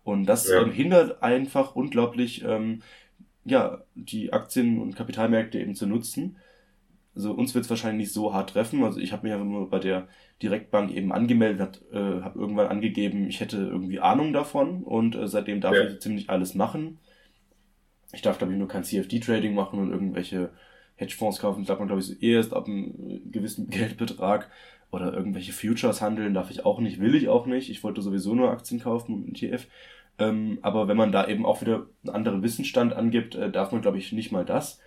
Und 0.04 0.26
das 0.26 0.50
ja. 0.50 0.62
ähm, 0.62 0.72
hindert 0.72 1.22
einfach 1.22 1.76
unglaublich, 1.76 2.46
ähm, 2.46 2.82
ja, 3.44 3.82
die 3.94 4.32
Aktien- 4.32 4.80
und 4.80 4.96
Kapitalmärkte 4.96 5.60
eben 5.60 5.76
zu 5.76 5.86
nutzen. 5.86 6.38
Also 7.18 7.32
uns 7.32 7.56
wird 7.56 7.66
es 7.66 7.70
wahrscheinlich 7.72 8.08
nicht 8.08 8.14
so 8.14 8.32
hart 8.32 8.52
treffen. 8.52 8.84
Also 8.84 9.00
ich 9.00 9.12
habe 9.12 9.24
mich 9.24 9.32
ja 9.32 9.44
nur 9.44 9.72
bei 9.72 9.80
der 9.80 10.08
Direktbank 10.44 10.92
eben 10.92 11.12
angemeldet, 11.12 11.82
äh, 11.92 12.22
habe 12.22 12.40
irgendwann 12.40 12.68
angegeben, 12.68 13.28
ich 13.28 13.40
hätte 13.40 13.58
irgendwie 13.58 14.00
Ahnung 14.00 14.34
davon 14.34 14.84
und 14.84 15.16
äh, 15.16 15.28
seitdem 15.28 15.60
darf 15.60 15.74
ja. 15.74 15.86
ich 15.86 16.00
ziemlich 16.00 16.30
alles 16.30 16.54
machen. 16.54 17.00
Ich 18.14 18.22
darf, 18.22 18.38
glaube 18.38 18.54
ich, 18.54 18.60
nur 18.60 18.68
kein 18.68 18.84
CFD-Trading 18.84 19.56
machen 19.56 19.80
und 19.80 19.92
irgendwelche 19.92 20.52
Hedgefonds 20.96 21.40
kaufen. 21.40 21.62
Das 21.62 21.70
darf 21.70 21.80
man, 21.80 21.88
glaube 21.88 22.02
ich, 22.02 22.08
so 22.08 22.14
erst 22.14 22.54
ab 22.54 22.68
einem 22.68 23.32
gewissen 23.32 23.68
Geldbetrag 23.72 24.52
oder 24.92 25.12
irgendwelche 25.12 25.54
Futures 25.54 26.02
handeln 26.02 26.36
darf 26.36 26.52
ich 26.52 26.66
auch 26.66 26.80
nicht, 26.80 27.00
will 27.02 27.16
ich 27.16 27.30
auch 27.30 27.48
nicht. 27.48 27.72
Ich 27.72 27.84
wollte 27.84 28.04
sowieso 28.04 28.36
nur 28.36 28.52
Aktien 28.52 28.80
kaufen 28.80 29.16
und 29.16 29.42
ETF. 29.42 29.66
Ähm, 30.20 30.60
aber 30.62 30.88
wenn 30.88 30.98
man 30.98 31.12
da 31.12 31.28
eben 31.28 31.48
auch 31.48 31.62
wieder 31.62 31.88
einen 32.06 32.16
anderen 32.16 32.44
Wissensstand 32.44 32.94
angibt, 32.94 33.34
äh, 33.34 33.52
darf 33.52 33.72
man, 33.72 33.82
glaube 33.82 33.98
ich, 33.98 34.12
nicht 34.12 34.32
mal 34.32 34.46
das 34.46 34.80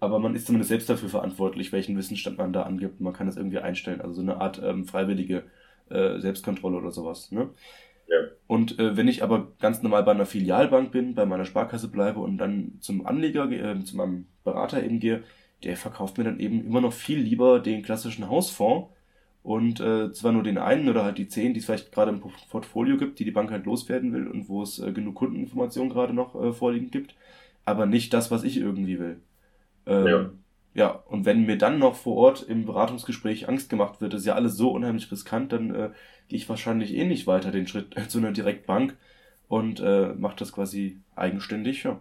aber 0.00 0.18
man 0.18 0.34
ist 0.34 0.46
zumindest 0.46 0.68
selbst 0.68 0.88
dafür 0.88 1.08
verantwortlich, 1.08 1.72
welchen 1.72 1.96
Wissensstand 1.96 2.38
man 2.38 2.52
da 2.52 2.62
angibt. 2.62 3.00
Man 3.00 3.12
kann 3.12 3.26
das 3.26 3.36
irgendwie 3.36 3.58
einstellen, 3.58 4.00
also 4.00 4.14
so 4.14 4.22
eine 4.22 4.40
Art 4.40 4.60
ähm, 4.62 4.84
freiwillige 4.84 5.44
äh, 5.90 6.18
Selbstkontrolle 6.20 6.76
oder 6.76 6.90
sowas. 6.90 7.32
Ne? 7.32 7.48
Ja. 8.08 8.16
Und 8.46 8.78
äh, 8.78 8.96
wenn 8.96 9.08
ich 9.08 9.22
aber 9.22 9.48
ganz 9.60 9.82
normal 9.82 10.04
bei 10.04 10.12
einer 10.12 10.26
Filialbank 10.26 10.92
bin, 10.92 11.14
bei 11.14 11.26
meiner 11.26 11.44
Sparkasse 11.44 11.88
bleibe 11.88 12.20
und 12.20 12.38
dann 12.38 12.78
zum 12.80 13.06
Anleger, 13.06 13.50
äh, 13.50 13.82
zu 13.84 13.96
meinem 13.96 14.26
Berater 14.44 14.82
eben 14.82 15.00
gehe, 15.00 15.24
der 15.64 15.76
verkauft 15.76 16.16
mir 16.16 16.24
dann 16.24 16.40
eben 16.40 16.64
immer 16.64 16.80
noch 16.80 16.92
viel 16.92 17.18
lieber 17.18 17.58
den 17.60 17.82
klassischen 17.82 18.30
Hausfonds 18.30 18.88
und 19.42 19.80
äh, 19.80 20.12
zwar 20.12 20.32
nur 20.32 20.42
den 20.42 20.58
einen 20.58 20.88
oder 20.88 21.04
halt 21.04 21.18
die 21.18 21.28
zehn, 21.28 21.52
die 21.52 21.60
es 21.60 21.66
vielleicht 21.66 21.92
gerade 21.92 22.10
im 22.10 22.20
Portfolio 22.50 22.96
gibt, 22.96 23.18
die 23.18 23.24
die 23.24 23.30
Bank 23.30 23.50
halt 23.50 23.66
loswerden 23.66 24.12
will 24.12 24.28
und 24.28 24.48
wo 24.48 24.62
es 24.62 24.78
äh, 24.78 24.92
genug 24.92 25.16
Kundeninformationen 25.16 25.92
gerade 25.92 26.14
noch 26.14 26.34
äh, 26.40 26.52
vorliegend 26.52 26.92
gibt, 26.92 27.14
aber 27.64 27.86
nicht 27.86 28.14
das, 28.14 28.30
was 28.30 28.44
ich 28.44 28.58
irgendwie 28.58 28.98
will. 28.98 29.20
Ähm, 29.88 30.06
ja. 30.06 30.30
ja, 30.74 30.90
und 30.90 31.24
wenn 31.24 31.46
mir 31.46 31.56
dann 31.56 31.78
noch 31.78 31.96
vor 31.96 32.16
Ort 32.16 32.42
im 32.42 32.66
Beratungsgespräch 32.66 33.48
Angst 33.48 33.70
gemacht 33.70 34.00
wird, 34.00 34.14
ist 34.14 34.26
ja 34.26 34.34
alles 34.34 34.56
so 34.56 34.70
unheimlich 34.70 35.10
riskant, 35.10 35.52
dann 35.52 35.74
äh, 35.74 35.90
gehe 36.28 36.36
ich 36.36 36.48
wahrscheinlich 36.48 36.94
eh 36.94 37.06
nicht 37.06 37.26
weiter 37.26 37.50
den 37.50 37.66
Schritt 37.66 37.94
zu 38.08 38.18
einer 38.18 38.32
Direktbank 38.32 38.96
und 39.48 39.80
äh, 39.80 40.14
mache 40.14 40.36
das 40.36 40.52
quasi 40.52 41.00
eigenständig. 41.16 41.84
Ja. 41.84 42.00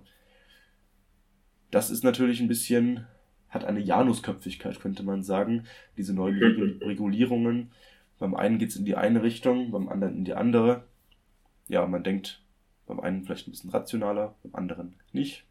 Das 1.72 1.90
ist 1.90 2.04
natürlich 2.04 2.42
ein 2.42 2.50
bisschen, 2.50 3.08
hat 3.50 3.64
eine 3.64 3.80
Janusköpfigkeit, 3.80 4.80
könnte 4.82 5.04
man 5.04 5.24
sagen, 5.24 5.64
diese 5.96 6.14
neuen 6.14 6.38
Regulierungen. 6.82 7.72
Beim 8.20 8.36
einen 8.36 8.58
geht's 8.58 8.76
in 8.76 8.86
die 8.86 8.96
eine 8.96 9.24
Richtung, 9.24 9.72
beim 9.72 9.88
anderen 9.88 10.18
in 10.18 10.26
die 10.26 10.34
andere. 10.34 10.84
Ja, 11.70 11.86
man 11.86 12.04
denkt 12.04 12.42
beim 12.86 13.00
einen 13.00 13.24
vielleicht 13.24 13.48
ein 13.48 13.52
bisschen 13.52 13.70
rationaler, 13.70 14.36
beim 14.44 14.56
anderen 14.56 14.96
nicht 15.14 15.47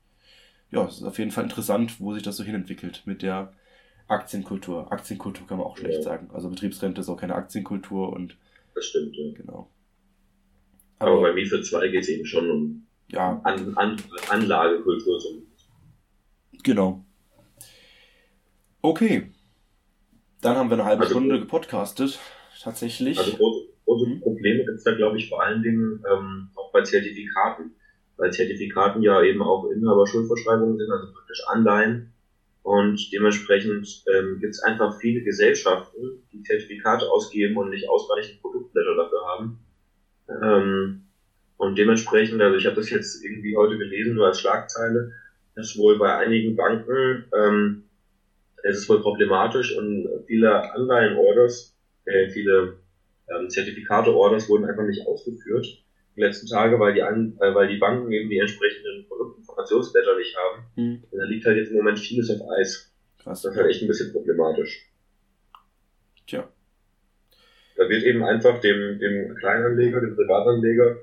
ja, 0.70 0.84
es 0.84 0.98
ist 0.98 1.04
auf 1.04 1.18
jeden 1.18 1.30
Fall 1.30 1.44
interessant, 1.44 2.00
wo 2.00 2.12
sich 2.12 2.22
das 2.22 2.36
so 2.36 2.44
hinentwickelt 2.44 3.02
mit 3.06 3.22
der 3.22 3.52
Aktienkultur. 4.08 4.92
Aktienkultur 4.92 5.46
kann 5.46 5.58
man 5.58 5.66
auch 5.66 5.76
schlecht 5.76 5.98
ja. 5.98 6.02
sagen. 6.02 6.30
Also 6.32 6.48
Betriebsrente 6.48 7.00
ist 7.00 7.08
auch 7.08 7.16
keine 7.16 7.34
Aktienkultur 7.34 8.12
und. 8.12 8.36
Das 8.74 8.86
stimmt, 8.86 9.16
ja. 9.16 9.32
Genau. 9.32 9.70
Aber, 10.98 11.12
Aber 11.12 11.22
bei 11.22 11.32
MIFID 11.32 11.66
2 11.66 11.88
geht 11.88 12.02
es 12.02 12.08
eben 12.08 12.24
schon 12.24 12.50
um 12.50 12.86
ja. 13.08 13.40
An, 13.44 13.76
An, 13.76 13.96
Anlagekultur. 14.28 15.20
Genau. 16.62 17.04
Okay. 18.82 19.30
Dann 20.40 20.56
haben 20.56 20.70
wir 20.70 20.74
eine 20.74 20.84
halbe 20.84 21.02
also, 21.02 21.14
Stunde 21.14 21.38
gepodcastet. 21.40 22.18
Tatsächlich. 22.60 23.18
Also 23.18 23.36
große, 23.36 23.68
große 23.84 24.06
mhm. 24.08 24.20
Probleme 24.20 24.64
gibt 24.64 24.78
es 24.78 24.84
da, 24.84 24.94
glaube 24.94 25.18
ich, 25.18 25.28
vor 25.28 25.42
allen 25.42 25.62
Dingen 25.62 26.02
ähm, 26.10 26.50
auch 26.54 26.72
bei 26.72 26.82
Zertifikaten 26.82 27.74
weil 28.16 28.32
Zertifikaten 28.32 29.02
ja 29.02 29.22
eben 29.22 29.42
auch 29.42 29.68
Inhaberschuldverschreibungen 29.70 30.78
sind, 30.78 30.90
also 30.90 31.12
praktisch 31.12 31.42
Anleihen. 31.46 32.12
Und 32.62 33.12
dementsprechend 33.12 34.02
ähm, 34.12 34.38
gibt 34.40 34.54
es 34.54 34.62
einfach 34.62 34.98
viele 34.98 35.22
Gesellschaften, 35.22 36.26
die 36.32 36.42
Zertifikate 36.42 37.08
ausgeben 37.08 37.56
und 37.56 37.70
nicht 37.70 37.88
ausreichend 37.88 38.40
Produktblätter 38.40 38.96
dafür 38.96 39.20
haben. 39.26 39.58
Ähm, 40.28 41.02
und 41.58 41.78
dementsprechend, 41.78 42.42
also 42.42 42.56
ich 42.56 42.66
habe 42.66 42.76
das 42.76 42.90
jetzt 42.90 43.22
irgendwie 43.24 43.56
heute 43.56 43.78
gelesen, 43.78 44.14
nur 44.14 44.26
als 44.26 44.40
Schlagzeile, 44.40 45.12
dass 45.54 45.78
wohl 45.78 45.98
bei 45.98 46.16
einigen 46.16 46.56
Banken 46.56 47.24
ähm, 47.34 47.84
es 48.62 48.78
ist 48.78 48.88
wohl 48.88 49.00
problematisch 49.00 49.76
und 49.76 50.08
viele 50.26 50.72
Anleihen-Orders, 50.74 51.76
äh, 52.04 52.28
viele 52.30 52.78
ähm, 53.28 53.48
Zertifikate-Orders 53.48 54.48
wurden 54.48 54.64
einfach 54.64 54.84
nicht 54.84 55.06
ausgeführt 55.06 55.85
die 56.16 56.20
letzten 56.22 56.46
Tage, 56.46 56.80
weil 56.80 56.94
die, 56.94 57.02
An 57.02 57.36
äh, 57.40 57.54
weil 57.54 57.68
die 57.68 57.78
Banken 57.78 58.10
eben 58.10 58.30
die 58.30 58.38
entsprechenden 58.38 59.06
Produktinformationsblätter 59.08 60.16
nicht 60.16 60.36
haben. 60.36 60.64
Mhm. 60.76 61.02
Da 61.12 61.24
liegt 61.24 61.44
halt 61.44 61.58
jetzt 61.58 61.70
im 61.70 61.76
Moment 61.76 61.98
vieles 61.98 62.30
auf 62.30 62.48
Eis. 62.58 62.92
Krass. 63.18 63.42
Das 63.42 63.52
ist 63.52 63.58
halt 63.58 63.70
echt 63.70 63.82
ein 63.82 63.88
bisschen 63.88 64.12
problematisch. 64.12 64.88
Tja. 66.26 66.48
Da 67.76 67.88
wird 67.88 68.02
eben 68.04 68.24
einfach 68.24 68.60
dem, 68.60 68.98
dem 68.98 69.34
Kleinanleger, 69.36 70.00
dem 70.00 70.16
Privatanleger, 70.16 70.96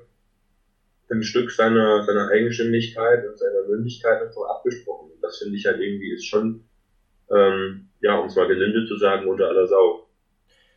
ein 1.10 1.22
Stück 1.22 1.50
seiner, 1.50 2.02
seiner 2.04 2.28
Eigenständigkeit 2.30 3.26
und 3.28 3.38
seiner 3.38 3.68
Mündigkeit 3.68 4.22
einfach 4.22 4.42
abgesprochen. 4.50 5.12
Und 5.12 5.22
das 5.22 5.38
finde 5.38 5.56
ich 5.56 5.66
halt 5.66 5.80
irgendwie 5.80 6.12
ist 6.12 6.26
schon, 6.26 6.64
ähm, 7.30 7.88
ja, 8.00 8.18
um 8.18 8.26
es 8.26 8.34
mal 8.34 8.48
gelinde 8.48 8.86
zu 8.86 8.96
sagen, 8.96 9.28
unter 9.28 9.48
aller 9.48 9.66
Sau. 9.68 10.08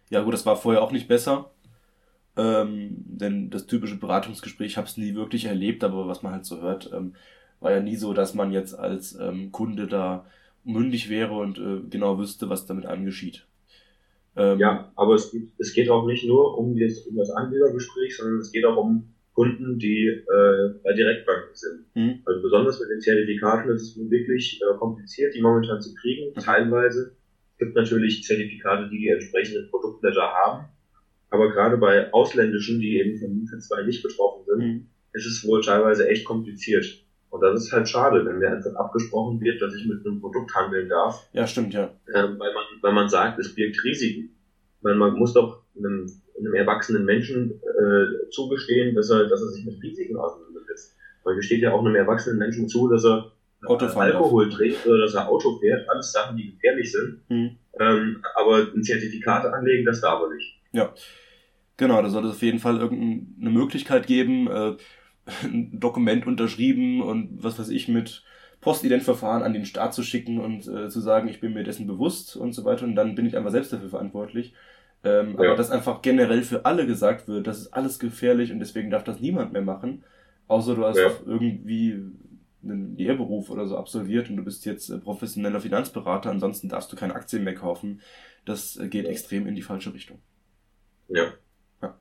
Ja 0.09 0.21
gut, 0.21 0.33
das 0.33 0.45
war 0.45 0.55
vorher 0.55 0.81
auch 0.81 0.91
nicht 0.91 1.07
besser. 1.07 1.51
Ähm, 2.37 2.89
denn 3.05 3.49
das 3.49 3.65
typische 3.65 3.97
Beratungsgespräch 3.97 4.77
habe 4.77 4.87
es 4.87 4.97
nie 4.97 5.15
wirklich 5.15 5.45
erlebt, 5.45 5.83
aber 5.83 6.07
was 6.07 6.21
man 6.21 6.33
halt 6.33 6.45
so 6.45 6.61
hört, 6.61 6.91
ähm, 6.93 7.15
war 7.59 7.71
ja 7.71 7.79
nie 7.79 7.95
so, 7.95 8.13
dass 8.13 8.35
man 8.35 8.51
jetzt 8.51 8.77
als 8.77 9.17
ähm, 9.19 9.51
Kunde 9.51 9.87
da 9.87 10.25
mündig 10.63 11.09
wäre 11.09 11.33
und 11.33 11.57
äh, 11.57 11.81
genau 11.89 12.19
wüsste, 12.19 12.49
was 12.49 12.67
damit 12.67 12.85
einem 12.85 13.05
geschieht. 13.05 13.47
Ähm, 14.35 14.59
ja, 14.59 14.91
aber 14.95 15.15
es, 15.15 15.35
es 15.57 15.73
geht 15.73 15.89
auch 15.89 16.05
nicht 16.05 16.27
nur 16.27 16.57
um 16.59 16.77
das, 16.77 16.99
um 17.07 17.15
das 17.15 17.31
Anlegergespräch, 17.31 18.15
sondern 18.15 18.39
es 18.39 18.51
geht 18.51 18.65
auch 18.65 18.77
um 18.77 19.15
Kunden, 19.33 19.79
die 19.79 20.05
äh, 20.05 20.73
bei 20.83 20.93
Direktbanken 20.93 21.55
sind. 21.55 21.85
Mhm. 21.95 22.21
Also 22.25 22.41
besonders 22.43 22.79
mit 22.79 22.89
den 22.89 23.01
Zertifikaten 23.01 23.71
ist 23.71 23.81
es 23.81 24.09
wirklich 24.11 24.61
äh, 24.61 24.77
kompliziert, 24.77 25.33
die 25.33 25.41
momentan 25.41 25.81
zu 25.81 25.95
kriegen. 25.95 26.33
Mhm. 26.35 26.39
Teilweise 26.39 27.15
es 27.53 27.57
gibt 27.57 27.75
natürlich 27.75 28.23
Zertifikate, 28.23 28.89
die 28.89 28.99
die 28.99 29.09
entsprechenden 29.09 29.67
Produktblätter 29.71 30.21
haben 30.21 30.65
aber 31.29 31.51
gerade 31.51 31.77
bei 31.77 32.11
ausländischen, 32.13 32.79
die 32.79 32.97
eben 32.97 33.17
von 33.17 33.37
MIFID 33.37 33.63
2 33.63 33.83
nicht 33.83 34.03
betroffen 34.03 34.45
sind, 34.45 34.59
mhm. 34.59 34.87
ist 35.13 35.25
es 35.25 35.45
wohl 35.45 35.61
teilweise 35.61 36.07
echt 36.07 36.25
kompliziert. 36.25 36.85
Und 37.29 37.41
das 37.41 37.65
ist 37.65 37.73
halt 37.73 37.89
schade, 37.89 38.25
wenn 38.25 38.39
mir 38.39 38.51
einfach 38.51 38.73
abgesprochen 38.75 39.41
wird, 39.41 39.61
dass 39.61 39.75
ich 39.75 39.85
mit 39.85 40.05
einem 40.05 40.21
Produkt 40.21 40.55
handeln 40.55 40.87
darf. 40.87 41.27
Ja, 41.33 41.45
stimmt, 41.45 41.73
ja. 41.73 41.85
Äh, 42.07 42.23
weil, 42.23 42.53
man, 42.53 42.63
weil 42.81 42.93
man 42.93 43.09
sagt, 43.09 43.39
es 43.39 43.53
birgt 43.53 43.83
Risiken. 43.83 44.29
Weil 44.81 44.95
man 44.95 45.13
muss 45.15 45.33
doch 45.33 45.63
einem, 45.77 46.09
einem 46.39 46.53
erwachsenen 46.53 47.03
Menschen 47.03 47.51
äh, 47.51 48.29
zugestehen, 48.29 48.95
dass 48.95 49.09
er, 49.09 49.27
dass 49.27 49.41
er 49.41 49.49
sich 49.49 49.65
mit 49.65 49.81
Risiken 49.83 50.15
auseinandersetzt. 50.15 50.95
Weil 51.23 51.35
gesteht 51.35 51.61
ja 51.61 51.73
auch 51.73 51.83
einem 51.83 51.95
erwachsenen 51.95 52.37
Menschen 52.37 52.69
zu, 52.69 52.87
dass 52.87 53.03
er 53.03 53.31
Alkohol 53.61 54.49
trinkt 54.49 54.85
oder 54.85 54.99
dass 54.99 55.15
er 55.15 55.27
Auto 55.27 55.57
fährt, 55.57 55.89
alles 55.89 56.11
Sachen, 56.11 56.37
die 56.37 56.51
gefährlich 56.51 56.91
sind. 56.91 57.21
Mhm. 57.27 57.57
Ähm, 57.79 58.23
aber 58.35 58.67
ein 58.73 58.83
Zertifikat 58.83 59.45
anlegen, 59.45 59.85
das 59.85 60.01
darf 60.01 60.21
er 60.21 60.33
nicht. 60.33 60.56
Ja, 60.77 60.93
genau, 61.75 61.99
da 62.03 62.09
sollte 62.09 62.27
es 62.27 62.35
auf 62.35 62.41
jeden 62.43 62.59
Fall 62.59 62.77
irgendeine 62.77 63.49
Möglichkeit 63.49 64.05
geben, 64.05 64.47
äh, 64.47 64.75
ein 65.43 65.79
Dokument 65.79 66.27
unterschrieben 66.27 67.01
und 67.01 67.43
was 67.43 67.57
weiß 67.57 67.69
ich 67.69 67.87
mit 67.87 68.23
Postidentverfahren 68.61 69.41
an 69.41 69.53
den 69.53 69.65
Staat 69.65 69.95
zu 69.95 70.03
schicken 70.03 70.39
und 70.39 70.67
äh, 70.67 70.87
zu 70.89 70.99
sagen, 70.99 71.27
ich 71.29 71.39
bin 71.39 71.53
mir 71.53 71.63
dessen 71.63 71.87
bewusst 71.87 72.35
und 72.35 72.53
so 72.53 72.63
weiter 72.63 72.85
und 72.85 72.95
dann 72.95 73.15
bin 73.15 73.25
ich 73.25 73.35
einfach 73.35 73.49
selbst 73.49 73.73
dafür 73.73 73.89
verantwortlich. 73.89 74.53
Ähm, 75.03 75.35
ja. 75.39 75.47
Aber 75.47 75.55
dass 75.55 75.71
einfach 75.71 76.03
generell 76.03 76.43
für 76.43 76.65
alle 76.65 76.85
gesagt 76.85 77.27
wird, 77.27 77.47
das 77.47 77.59
ist 77.59 77.73
alles 77.73 77.97
gefährlich 77.97 78.51
und 78.51 78.59
deswegen 78.59 78.91
darf 78.91 79.03
das 79.03 79.19
niemand 79.19 79.51
mehr 79.51 79.63
machen, 79.63 80.03
außer 80.47 80.75
du 80.75 80.85
hast 80.85 80.97
ja. 80.97 81.09
irgendwie 81.25 82.03
einen 82.63 82.95
Lehrberuf 82.97 83.49
oder 83.49 83.65
so 83.65 83.77
absolviert 83.77 84.29
und 84.29 84.37
du 84.37 84.43
bist 84.43 84.65
jetzt 84.65 84.89
äh, 84.89 84.99
professioneller 84.99 85.59
Finanzberater, 85.59 86.29
ansonsten 86.29 86.69
darfst 86.69 86.91
du 86.91 86.95
keine 86.95 87.15
Aktien 87.15 87.43
mehr 87.43 87.55
kaufen. 87.55 88.01
Das 88.45 88.77
äh, 88.77 88.87
geht 88.87 89.05
extrem 89.05 89.47
in 89.47 89.55
die 89.55 89.61
falsche 89.63 89.93
Richtung. 89.93 90.19
Ja. 91.09 91.33
ja. 91.81 91.99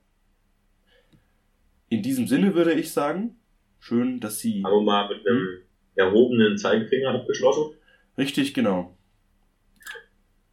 In 1.89 2.03
diesem 2.03 2.27
Sinne 2.27 2.55
würde 2.55 2.73
ich 2.73 2.93
sagen, 2.93 3.39
schön, 3.79 4.21
dass 4.21 4.41
Sie. 4.41 4.63
Haben 4.65 4.73
wir 4.73 4.83
mal 4.83 5.09
mit 5.09 5.27
einem 5.27 5.39
hm? 5.39 5.63
erhobenen 5.95 6.59
Zeigefinger 6.59 7.11
abgeschlossen? 7.11 7.75
Richtig, 8.19 8.55
genau. 8.55 8.97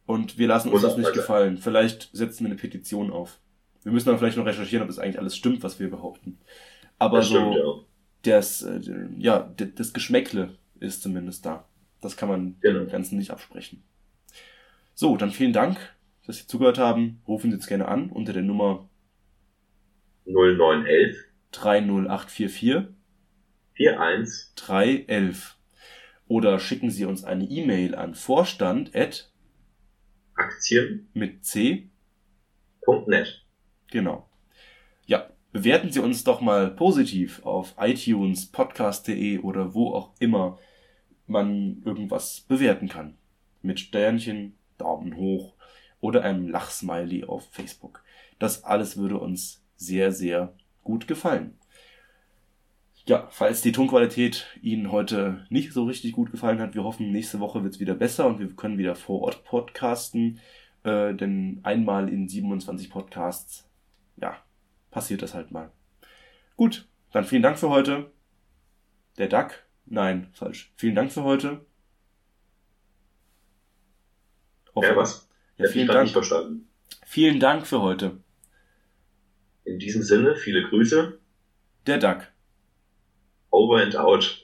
Und 0.06 0.38
wir 0.38 0.48
lassen 0.48 0.70
uns 0.70 0.82
das 0.82 0.96
nicht 0.96 1.14
gefallen. 1.14 1.56
Vielleicht 1.56 2.10
setzen 2.12 2.44
wir 2.44 2.50
eine 2.50 2.60
Petition 2.60 3.10
auf. 3.10 3.38
Wir 3.82 3.92
müssen 3.92 4.08
dann 4.08 4.18
vielleicht 4.18 4.36
noch 4.36 4.46
recherchieren, 4.46 4.82
ob 4.82 4.88
das 4.88 4.98
eigentlich 4.98 5.18
alles 5.18 5.36
stimmt, 5.36 5.62
was 5.62 5.80
wir 5.80 5.90
behaupten. 5.90 6.38
Aber 6.98 7.18
das 7.18 7.28
so, 7.28 7.34
stimmt, 7.34 7.56
ja. 7.56 8.36
das, 8.36 8.62
äh, 8.62 8.80
ja, 9.18 9.54
das 9.56 9.92
Geschmäckle 9.92 10.56
ist 10.80 11.02
zumindest 11.02 11.44
da. 11.46 11.66
Das 12.00 12.16
kann 12.16 12.28
man 12.28 12.56
genau. 12.60 12.80
dem 12.80 12.90
Ganzen 12.90 13.16
nicht 13.16 13.30
absprechen. 13.30 13.82
So, 14.94 15.16
dann 15.16 15.30
vielen 15.30 15.52
Dank 15.52 15.78
dass 16.26 16.38
Sie 16.38 16.46
zugehört 16.46 16.78
haben, 16.78 17.22
rufen 17.28 17.50
Sie 17.50 17.56
uns 17.56 17.66
gerne 17.66 17.88
an 17.88 18.10
unter 18.10 18.32
der 18.32 18.42
Nummer 18.42 18.88
0911 20.26 21.16
30844 21.52 22.88
41 23.78 24.54
311 24.56 25.56
oder 26.26 26.58
schicken 26.58 26.90
Sie 26.90 27.04
uns 27.04 27.24
eine 27.24 27.44
E-Mail 27.44 27.94
an 27.94 28.14
Vorstand 28.14 28.94
at 28.94 29.30
Aktien 30.34 31.08
mit 31.12 31.44
C. 31.44 31.90
.net. 33.06 33.44
Genau. 33.90 34.28
Ja, 35.06 35.30
bewerten 35.52 35.90
Sie 35.92 36.00
uns 36.00 36.24
doch 36.24 36.40
mal 36.40 36.70
positiv 36.70 37.44
auf 37.44 37.74
iTunes, 37.78 38.50
podcast.de 38.50 39.38
oder 39.38 39.74
wo 39.74 39.92
auch 39.94 40.12
immer 40.18 40.58
man 41.26 41.82
irgendwas 41.84 42.42
bewerten 42.42 42.88
kann. 42.88 43.16
Mit 43.62 43.80
Sternchen, 43.80 44.54
Daumen 44.76 45.16
hoch 45.16 45.53
oder 46.04 46.22
einem 46.22 46.48
Lachsmiley 46.48 47.24
auf 47.24 47.50
Facebook. 47.50 48.04
Das 48.38 48.62
alles 48.62 48.98
würde 48.98 49.18
uns 49.18 49.64
sehr, 49.76 50.12
sehr 50.12 50.54
gut 50.82 51.08
gefallen. 51.08 51.58
Ja, 53.06 53.26
falls 53.30 53.62
die 53.62 53.72
Tonqualität 53.72 54.46
Ihnen 54.60 54.92
heute 54.92 55.46
nicht 55.48 55.72
so 55.72 55.84
richtig 55.84 56.12
gut 56.12 56.30
gefallen 56.30 56.60
hat, 56.60 56.74
wir 56.74 56.84
hoffen, 56.84 57.10
nächste 57.10 57.40
Woche 57.40 57.62
wird 57.62 57.72
es 57.72 57.80
wieder 57.80 57.94
besser 57.94 58.26
und 58.26 58.38
wir 58.38 58.54
können 58.54 58.76
wieder 58.76 58.96
vor 58.96 59.22
Ort 59.22 59.44
podcasten. 59.44 60.40
Äh, 60.82 61.14
denn 61.14 61.60
einmal 61.62 62.10
in 62.10 62.28
27 62.28 62.90
Podcasts, 62.90 63.66
ja, 64.16 64.36
passiert 64.90 65.22
das 65.22 65.32
halt 65.32 65.52
mal. 65.52 65.72
Gut, 66.56 66.86
dann 67.12 67.24
vielen 67.24 67.42
Dank 67.42 67.58
für 67.58 67.70
heute. 67.70 68.10
Der 69.16 69.28
Duck? 69.28 69.64
Nein, 69.86 70.28
falsch. 70.34 70.70
Vielen 70.76 70.96
Dank 70.96 71.12
für 71.12 71.24
heute. 71.24 71.64
Hoffe, 74.74 74.88
ja, 74.88 74.96
was? 74.96 75.28
Ja, 75.58 75.68
vielen 75.68 75.88
Dank. 75.88 76.02
Nicht 76.04 76.12
verstanden. 76.12 76.68
Vielen 77.06 77.40
Dank 77.40 77.66
für 77.66 77.80
heute. 77.80 78.18
In 79.64 79.78
diesem 79.78 80.02
Sinne, 80.02 80.36
viele 80.36 80.68
Grüße. 80.68 81.18
Der 81.86 81.98
Duck. 81.98 82.26
Over 83.50 83.82
and 83.82 83.96
out. 83.96 84.43